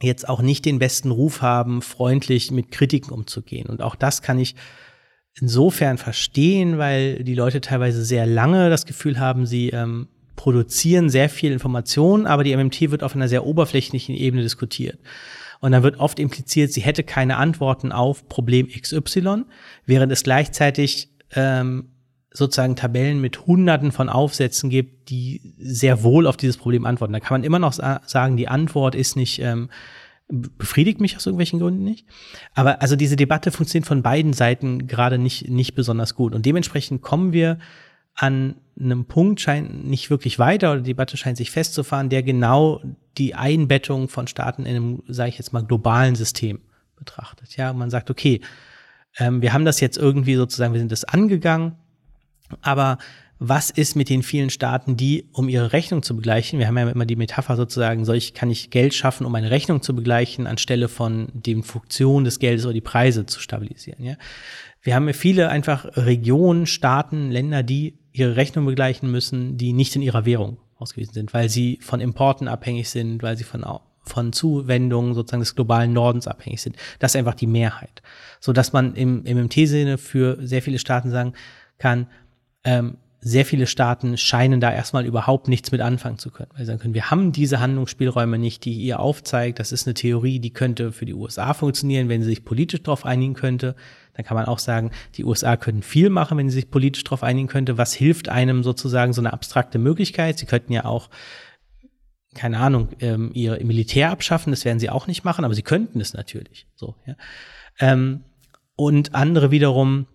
[0.00, 3.66] jetzt auch nicht den besten Ruf haben, freundlich mit Kritiken umzugehen.
[3.66, 4.54] Und auch das kann ich
[5.38, 11.28] insofern verstehen, weil die Leute teilweise sehr lange das Gefühl haben, sie ähm, produzieren sehr
[11.28, 14.98] viel Information, aber die MMT wird auf einer sehr oberflächlichen Ebene diskutiert.
[15.60, 19.44] Und dann wird oft impliziert, sie hätte keine Antworten auf Problem XY,
[19.84, 21.90] während es gleichzeitig ähm,
[22.32, 27.12] sozusagen Tabellen mit Hunderten von Aufsätzen gibt, die sehr wohl auf dieses Problem antworten.
[27.12, 29.68] Da kann man immer noch sa sagen, die Antwort ist nicht ähm,
[30.28, 32.06] befriedigt mich aus irgendwelchen Gründen nicht.
[32.54, 37.02] Aber also diese Debatte funktioniert von beiden Seiten gerade nicht nicht besonders gut und dementsprechend
[37.02, 37.58] kommen wir
[38.14, 42.80] an einem Punkt scheint nicht wirklich weiter oder die Debatte scheint sich festzufahren, der genau
[43.18, 46.60] die Einbettung von Staaten in einem, sage ich jetzt mal, globalen System
[46.96, 47.56] betrachtet.
[47.56, 48.40] Ja, man sagt, okay,
[49.18, 51.76] ähm, wir haben das jetzt irgendwie sozusagen, wir sind das angegangen,
[52.60, 52.98] aber
[53.42, 56.90] was ist mit den vielen Staaten, die, um ihre Rechnung zu begleichen, wir haben ja
[56.90, 60.46] immer die Metapher sozusagen, soll ich, kann ich Geld schaffen, um eine Rechnung zu begleichen,
[60.46, 64.04] anstelle von den Funktionen des Geldes oder die Preise zu stabilisieren.
[64.04, 64.16] Ja?
[64.82, 69.96] Wir haben ja viele einfach Regionen, Staaten, Länder, die ihre Rechnung begleichen müssen, die nicht
[69.96, 73.64] in ihrer Währung ausgewiesen sind, weil sie von Importen abhängig sind, weil sie von
[74.02, 76.76] von Zuwendungen sozusagen des globalen Nordens abhängig sind.
[76.98, 78.02] Das ist einfach die Mehrheit.
[78.40, 81.34] So dass man im, im MT-Sinne für sehr viele Staaten sagen
[81.78, 82.06] kann,
[82.64, 86.50] ähm, sehr viele Staaten scheinen da erstmal überhaupt nichts mit anfangen zu können.
[86.52, 89.58] Weil sie sagen können, wir haben diese Handlungsspielräume nicht, die ihr aufzeigt.
[89.58, 93.04] Das ist eine Theorie, die könnte für die USA funktionieren, wenn sie sich politisch darauf
[93.04, 93.76] einigen könnte.
[94.20, 97.22] Dann kann man auch sagen, die USA könnten viel machen, wenn sie sich politisch darauf
[97.22, 97.78] einigen könnte.
[97.78, 100.38] Was hilft einem sozusagen so eine abstrakte Möglichkeit?
[100.38, 101.08] Sie könnten ja auch
[102.34, 106.00] keine Ahnung, ähm, ihr Militär abschaffen, das werden sie auch nicht machen, aber sie könnten
[106.00, 106.68] es natürlich.
[106.76, 107.16] So, ja.
[107.80, 108.24] Ähm,
[108.76, 110.06] und andere wiederum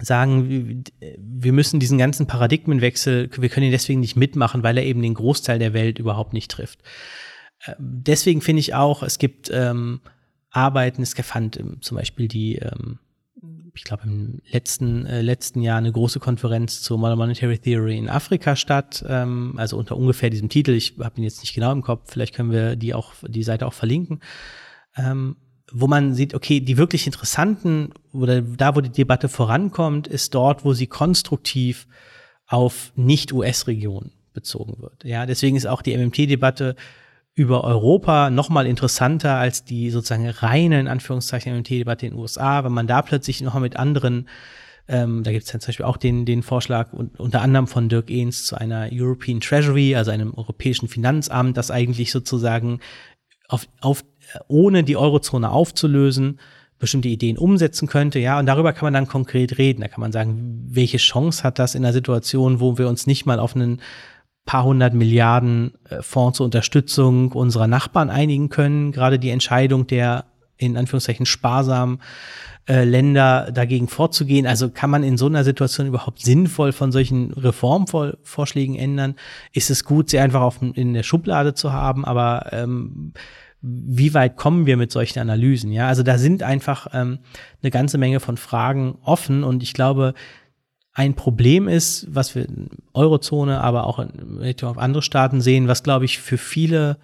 [0.00, 0.82] sagen,
[1.18, 5.14] wir müssen diesen ganzen Paradigmenwechsel, wir können ihn deswegen nicht mitmachen, weil er eben den
[5.14, 6.80] Großteil der Welt überhaupt nicht trifft.
[7.66, 10.00] Äh, deswegen finde ich auch, es gibt ähm,
[10.50, 12.98] Arbeiten, es fand ähm, zum Beispiel die, ähm,
[13.74, 18.08] ich glaube im letzten, äh, letzten Jahr eine große Konferenz zur Modern Monetary Theory in
[18.08, 21.82] Afrika statt, ähm, also unter ungefähr diesem Titel, ich habe ihn jetzt nicht genau im
[21.82, 24.20] Kopf, vielleicht können wir die auch, die Seite auch verlinken.
[24.96, 25.36] Ähm,
[25.72, 30.64] wo man sieht, okay, die wirklich interessanten oder da, wo die Debatte vorankommt, ist dort,
[30.64, 31.88] wo sie konstruktiv
[32.46, 35.04] auf Nicht-US-Regionen bezogen wird.
[35.04, 36.76] Ja, deswegen ist auch die MMT-Debatte
[37.34, 42.72] über Europa nochmal interessanter als die sozusagen reine, in Anführungszeichen, MMT-Debatte in den USA, wenn
[42.72, 44.28] man da plötzlich nochmal mit anderen
[44.86, 48.10] ähm, da gibt es ja zum Beispiel auch den, den Vorschlag unter anderem von Dirk
[48.10, 52.80] Ehns zu einer European Treasury, also einem europäischen Finanzamt, das eigentlich sozusagen
[53.48, 54.04] auf, auf
[54.48, 56.38] ohne die Eurozone aufzulösen,
[56.78, 59.80] bestimmte Ideen umsetzen könnte, ja, und darüber kann man dann konkret reden.
[59.80, 63.24] Da kann man sagen, welche Chance hat das in einer Situation, wo wir uns nicht
[63.24, 63.80] mal auf einen
[64.44, 68.92] paar hundert Milliarden äh, Fonds zur Unterstützung unserer Nachbarn einigen können.
[68.92, 70.26] Gerade die Entscheidung der
[70.56, 72.00] in Anführungszeichen sparsamen
[72.68, 74.46] äh, Länder dagegen vorzugehen.
[74.46, 79.16] Also kann man in so einer Situation überhaupt sinnvoll von solchen Reformvorschlägen ändern?
[79.52, 83.12] Ist es gut, sie einfach auf, in der Schublade zu haben, aber ähm,
[83.60, 85.72] wie weit kommen wir mit solchen Analysen?
[85.72, 87.18] Ja, also da sind einfach ähm,
[87.62, 90.14] eine ganze Menge von Fragen offen und ich glaube,
[90.94, 95.82] ein Problem ist, was wir in Eurozone, aber auch in, auf andere Staaten sehen, was
[95.82, 96.98] glaube ich für viele,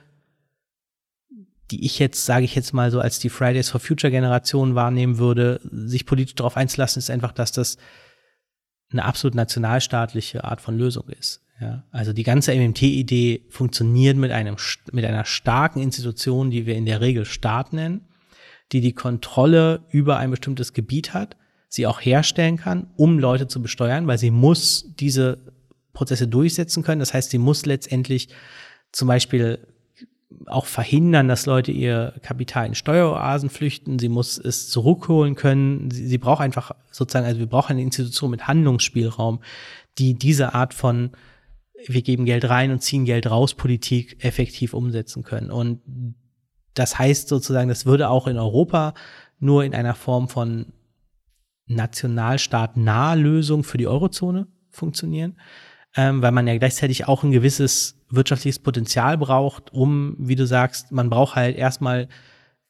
[1.72, 5.18] die ich jetzt, sage ich jetzt mal so als die Fridays for Future Generation wahrnehmen
[5.18, 7.78] würde, sich politisch darauf einzulassen, ist einfach, dass das
[8.93, 11.43] eine absolut nationalstaatliche Art von Lösung ist.
[11.61, 14.57] Ja, also die ganze MMT-Idee funktioniert mit einem
[14.93, 18.09] mit einer starken Institution, die wir in der Regel Staat nennen,
[18.72, 21.36] die die Kontrolle über ein bestimmtes Gebiet hat
[21.71, 25.39] sie auch herstellen kann, um Leute zu besteuern, weil sie muss diese
[25.93, 26.99] Prozesse durchsetzen können.
[26.99, 28.29] Das heißt, sie muss letztendlich
[28.93, 29.66] zum Beispiel
[30.47, 34.01] auch verhindern, dass Leute ihr Kapital in Steueroasen flüchten.
[34.01, 35.91] Sie muss es zurückholen können.
[35.93, 39.41] Sie, sie braucht einfach sozusagen, also wir brauchen eine Institution mit Handlungsspielraum,
[39.99, 41.12] die diese Art von
[41.87, 45.51] wir geben Geld rein und ziehen Geld raus Politik effektiv umsetzen können.
[45.51, 45.81] Und
[46.75, 48.95] das heißt sozusagen, das würde auch in Europa
[49.39, 50.66] nur in einer Form von
[51.71, 55.37] nationalstaat-nahe Lösung für die Eurozone funktionieren,
[55.97, 60.93] ähm, weil man ja gleichzeitig auch ein gewisses wirtschaftliches Potenzial braucht, um, wie du sagst,
[60.93, 62.09] man braucht halt erstmal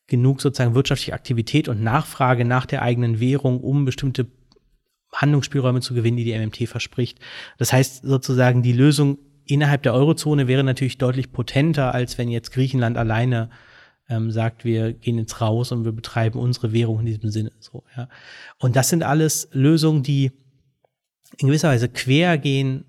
[0.07, 4.27] genug sozusagen wirtschaftliche Aktivität und Nachfrage nach der eigenen Währung, um bestimmte
[5.15, 7.19] Handlungsspielräume zu gewinnen, die die MMT verspricht.
[7.59, 12.53] Das heißt sozusagen, die Lösung innerhalb der Eurozone wäre natürlich deutlich potenter, als wenn jetzt
[12.53, 13.51] Griechenland alleine
[14.11, 17.53] ähm, sagt, wir gehen jetzt raus und wir betreiben unsere Währung in diesem Sinne.
[17.61, 18.09] So, ja.
[18.59, 20.33] Und das sind alles Lösungen, die
[21.39, 22.85] in gewisser Weise quer gehen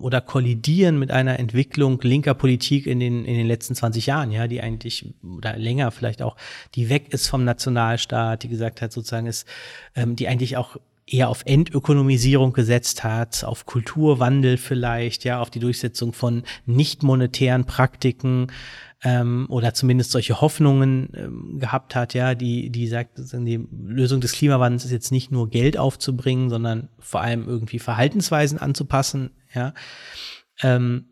[0.00, 4.48] oder kollidieren mit einer Entwicklung linker Politik in den, in den letzten 20 Jahren, ja,
[4.48, 6.36] die eigentlich, oder länger vielleicht auch,
[6.74, 9.46] die weg ist vom Nationalstaat, die gesagt hat, sozusagen ist,
[9.94, 10.76] ähm, die eigentlich auch
[11.06, 17.64] eher auf Entökonomisierung gesetzt hat, auf Kulturwandel vielleicht, ja, auf die Durchsetzung von nicht monetären
[17.64, 18.48] Praktiken,
[19.04, 24.32] ähm, oder zumindest solche Hoffnungen ähm, gehabt hat, ja, die, die sagt, die Lösung des
[24.32, 29.74] Klimawandels ist jetzt nicht nur Geld aufzubringen, sondern vor allem irgendwie Verhaltensweisen anzupassen, ja.
[30.62, 31.06] Ähm,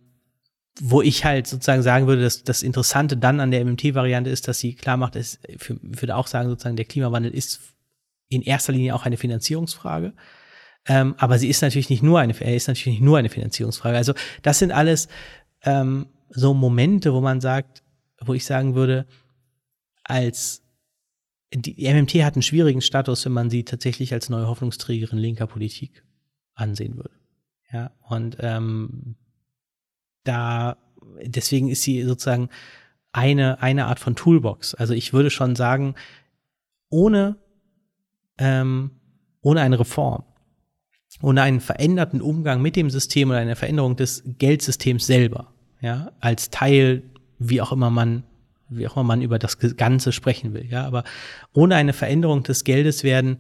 [0.81, 4.61] wo ich halt sozusagen sagen würde, dass das Interessante dann an der MMT-Variante ist, dass
[4.61, 7.61] sie klar macht, ist, ich würde auch sagen, sozusagen, der Klimawandel ist
[8.31, 10.15] in erster Linie auch eine Finanzierungsfrage.
[10.87, 13.97] Ähm, aber sie ist natürlich nicht nur eine, er ist natürlich nicht nur eine Finanzierungsfrage.
[13.97, 15.09] Also das sind alles
[15.63, 17.83] ähm, so Momente, wo man sagt,
[18.21, 19.07] wo ich sagen würde,
[20.05, 20.63] als
[21.53, 26.05] die MMT hat einen schwierigen Status, wenn man sie tatsächlich als neue Hoffnungsträgerin linker Politik
[26.55, 27.11] ansehen würde.
[27.73, 29.17] Ja, und ähm,
[30.25, 30.77] da
[31.23, 32.49] deswegen ist sie sozusagen
[33.13, 34.75] eine, eine Art von Toolbox.
[34.75, 35.95] Also ich würde schon sagen,
[36.89, 37.37] ohne,
[38.41, 38.91] ähm,
[39.43, 40.25] ohne eine Reform,
[41.23, 46.51] ohne einen veränderten Umgang mit dem System oder eine Veränderung des Geldsystems selber, ja, als
[46.51, 47.03] Teil,
[47.39, 48.25] wie auch immer man,
[48.69, 51.05] wie auch immer man über das Ganze sprechen will, ja, aber
[51.53, 53.39] ohne eine Veränderung des Geldes werden,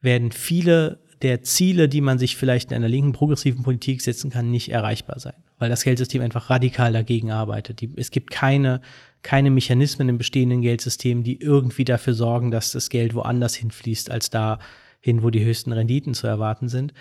[0.00, 4.50] werden viele der Ziele, die man sich vielleicht in einer linken progressiven Politik setzen kann,
[4.50, 7.80] nicht erreichbar sein, weil das Geldsystem einfach radikal dagegen arbeitet.
[7.80, 8.82] Die, es gibt keine,
[9.24, 14.30] keine Mechanismen im bestehenden Geldsystem, die irgendwie dafür sorgen, dass das Geld woanders hinfließt, als
[14.30, 14.60] da
[15.00, 16.92] hin, wo die höchsten Renditen zu erwarten sind.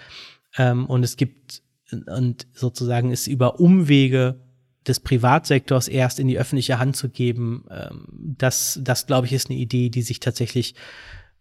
[0.58, 1.62] Ähm, und es gibt,
[1.92, 4.40] und sozusagen ist über Umwege
[4.88, 8.08] des Privatsektors erst in die öffentliche Hand zu geben, ähm,
[8.38, 10.76] das, das glaube ich, ist eine Idee, die sich tatsächlich,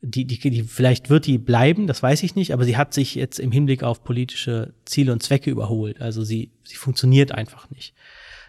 [0.00, 3.14] die, die, die, vielleicht wird die bleiben, das weiß ich nicht, aber sie hat sich
[3.14, 6.00] jetzt im Hinblick auf politische Ziele und Zwecke überholt.
[6.00, 7.94] Also sie, sie funktioniert einfach nicht.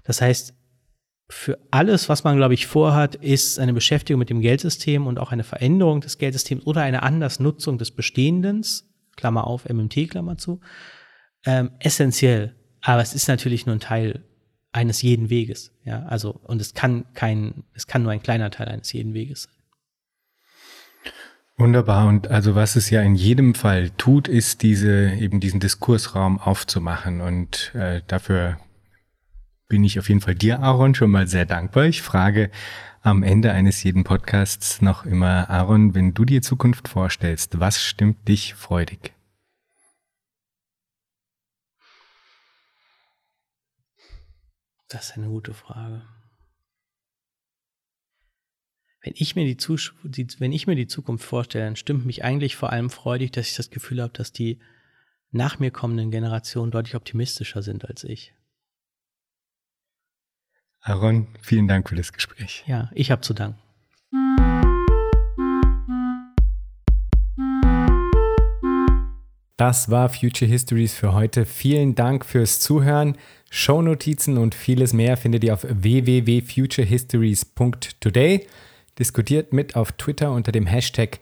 [0.03, 0.55] Das heißt,
[1.34, 5.31] für alles, was man, glaube ich, vorhat, ist eine Beschäftigung mit dem Geldsystem und auch
[5.31, 8.65] eine Veränderung des Geldsystems oder eine Andersnutzung des Bestehenden,
[9.15, 10.61] Klammer auf, MMT, Klammer zu,
[11.45, 12.55] ähm, essentiell.
[12.81, 14.23] Aber es ist natürlich nur ein Teil
[14.71, 15.71] eines jeden Weges.
[15.84, 19.43] Ja, also, und es kann kein, es kann nur ein kleiner Teil eines jeden Weges
[19.43, 19.53] sein.
[21.57, 22.07] Wunderbar.
[22.07, 27.21] Und also was es ja in jedem Fall tut, ist diese, eben diesen Diskursraum aufzumachen.
[27.21, 28.57] Und äh, dafür
[29.68, 31.86] bin ich auf jeden Fall dir, Aaron, schon mal sehr dankbar.
[31.86, 32.51] Ich frage
[33.01, 38.28] am Ende eines jeden Podcasts noch immer, Aaron, wenn du dir Zukunft vorstellst, was stimmt
[38.28, 39.14] dich freudig?
[44.88, 46.03] Das ist eine gute Frage.
[49.01, 49.57] Wenn ich, mir die,
[50.03, 53.49] die, wenn ich mir die Zukunft vorstelle, dann stimmt mich eigentlich vor allem freudig, dass
[53.49, 54.59] ich das Gefühl habe, dass die
[55.32, 58.34] nach mir kommenden Generationen deutlich optimistischer sind als ich.
[60.86, 62.65] Aaron, vielen Dank für das Gespräch.
[62.67, 63.57] Ja, ich habe zu danken.
[69.55, 71.45] Das war Future Histories für heute.
[71.45, 73.17] Vielen Dank fürs Zuhören.
[73.49, 78.45] Shownotizen und vieles mehr findet ihr auf www.futurehistories.today.
[78.99, 81.21] Diskutiert mit auf Twitter unter dem Hashtag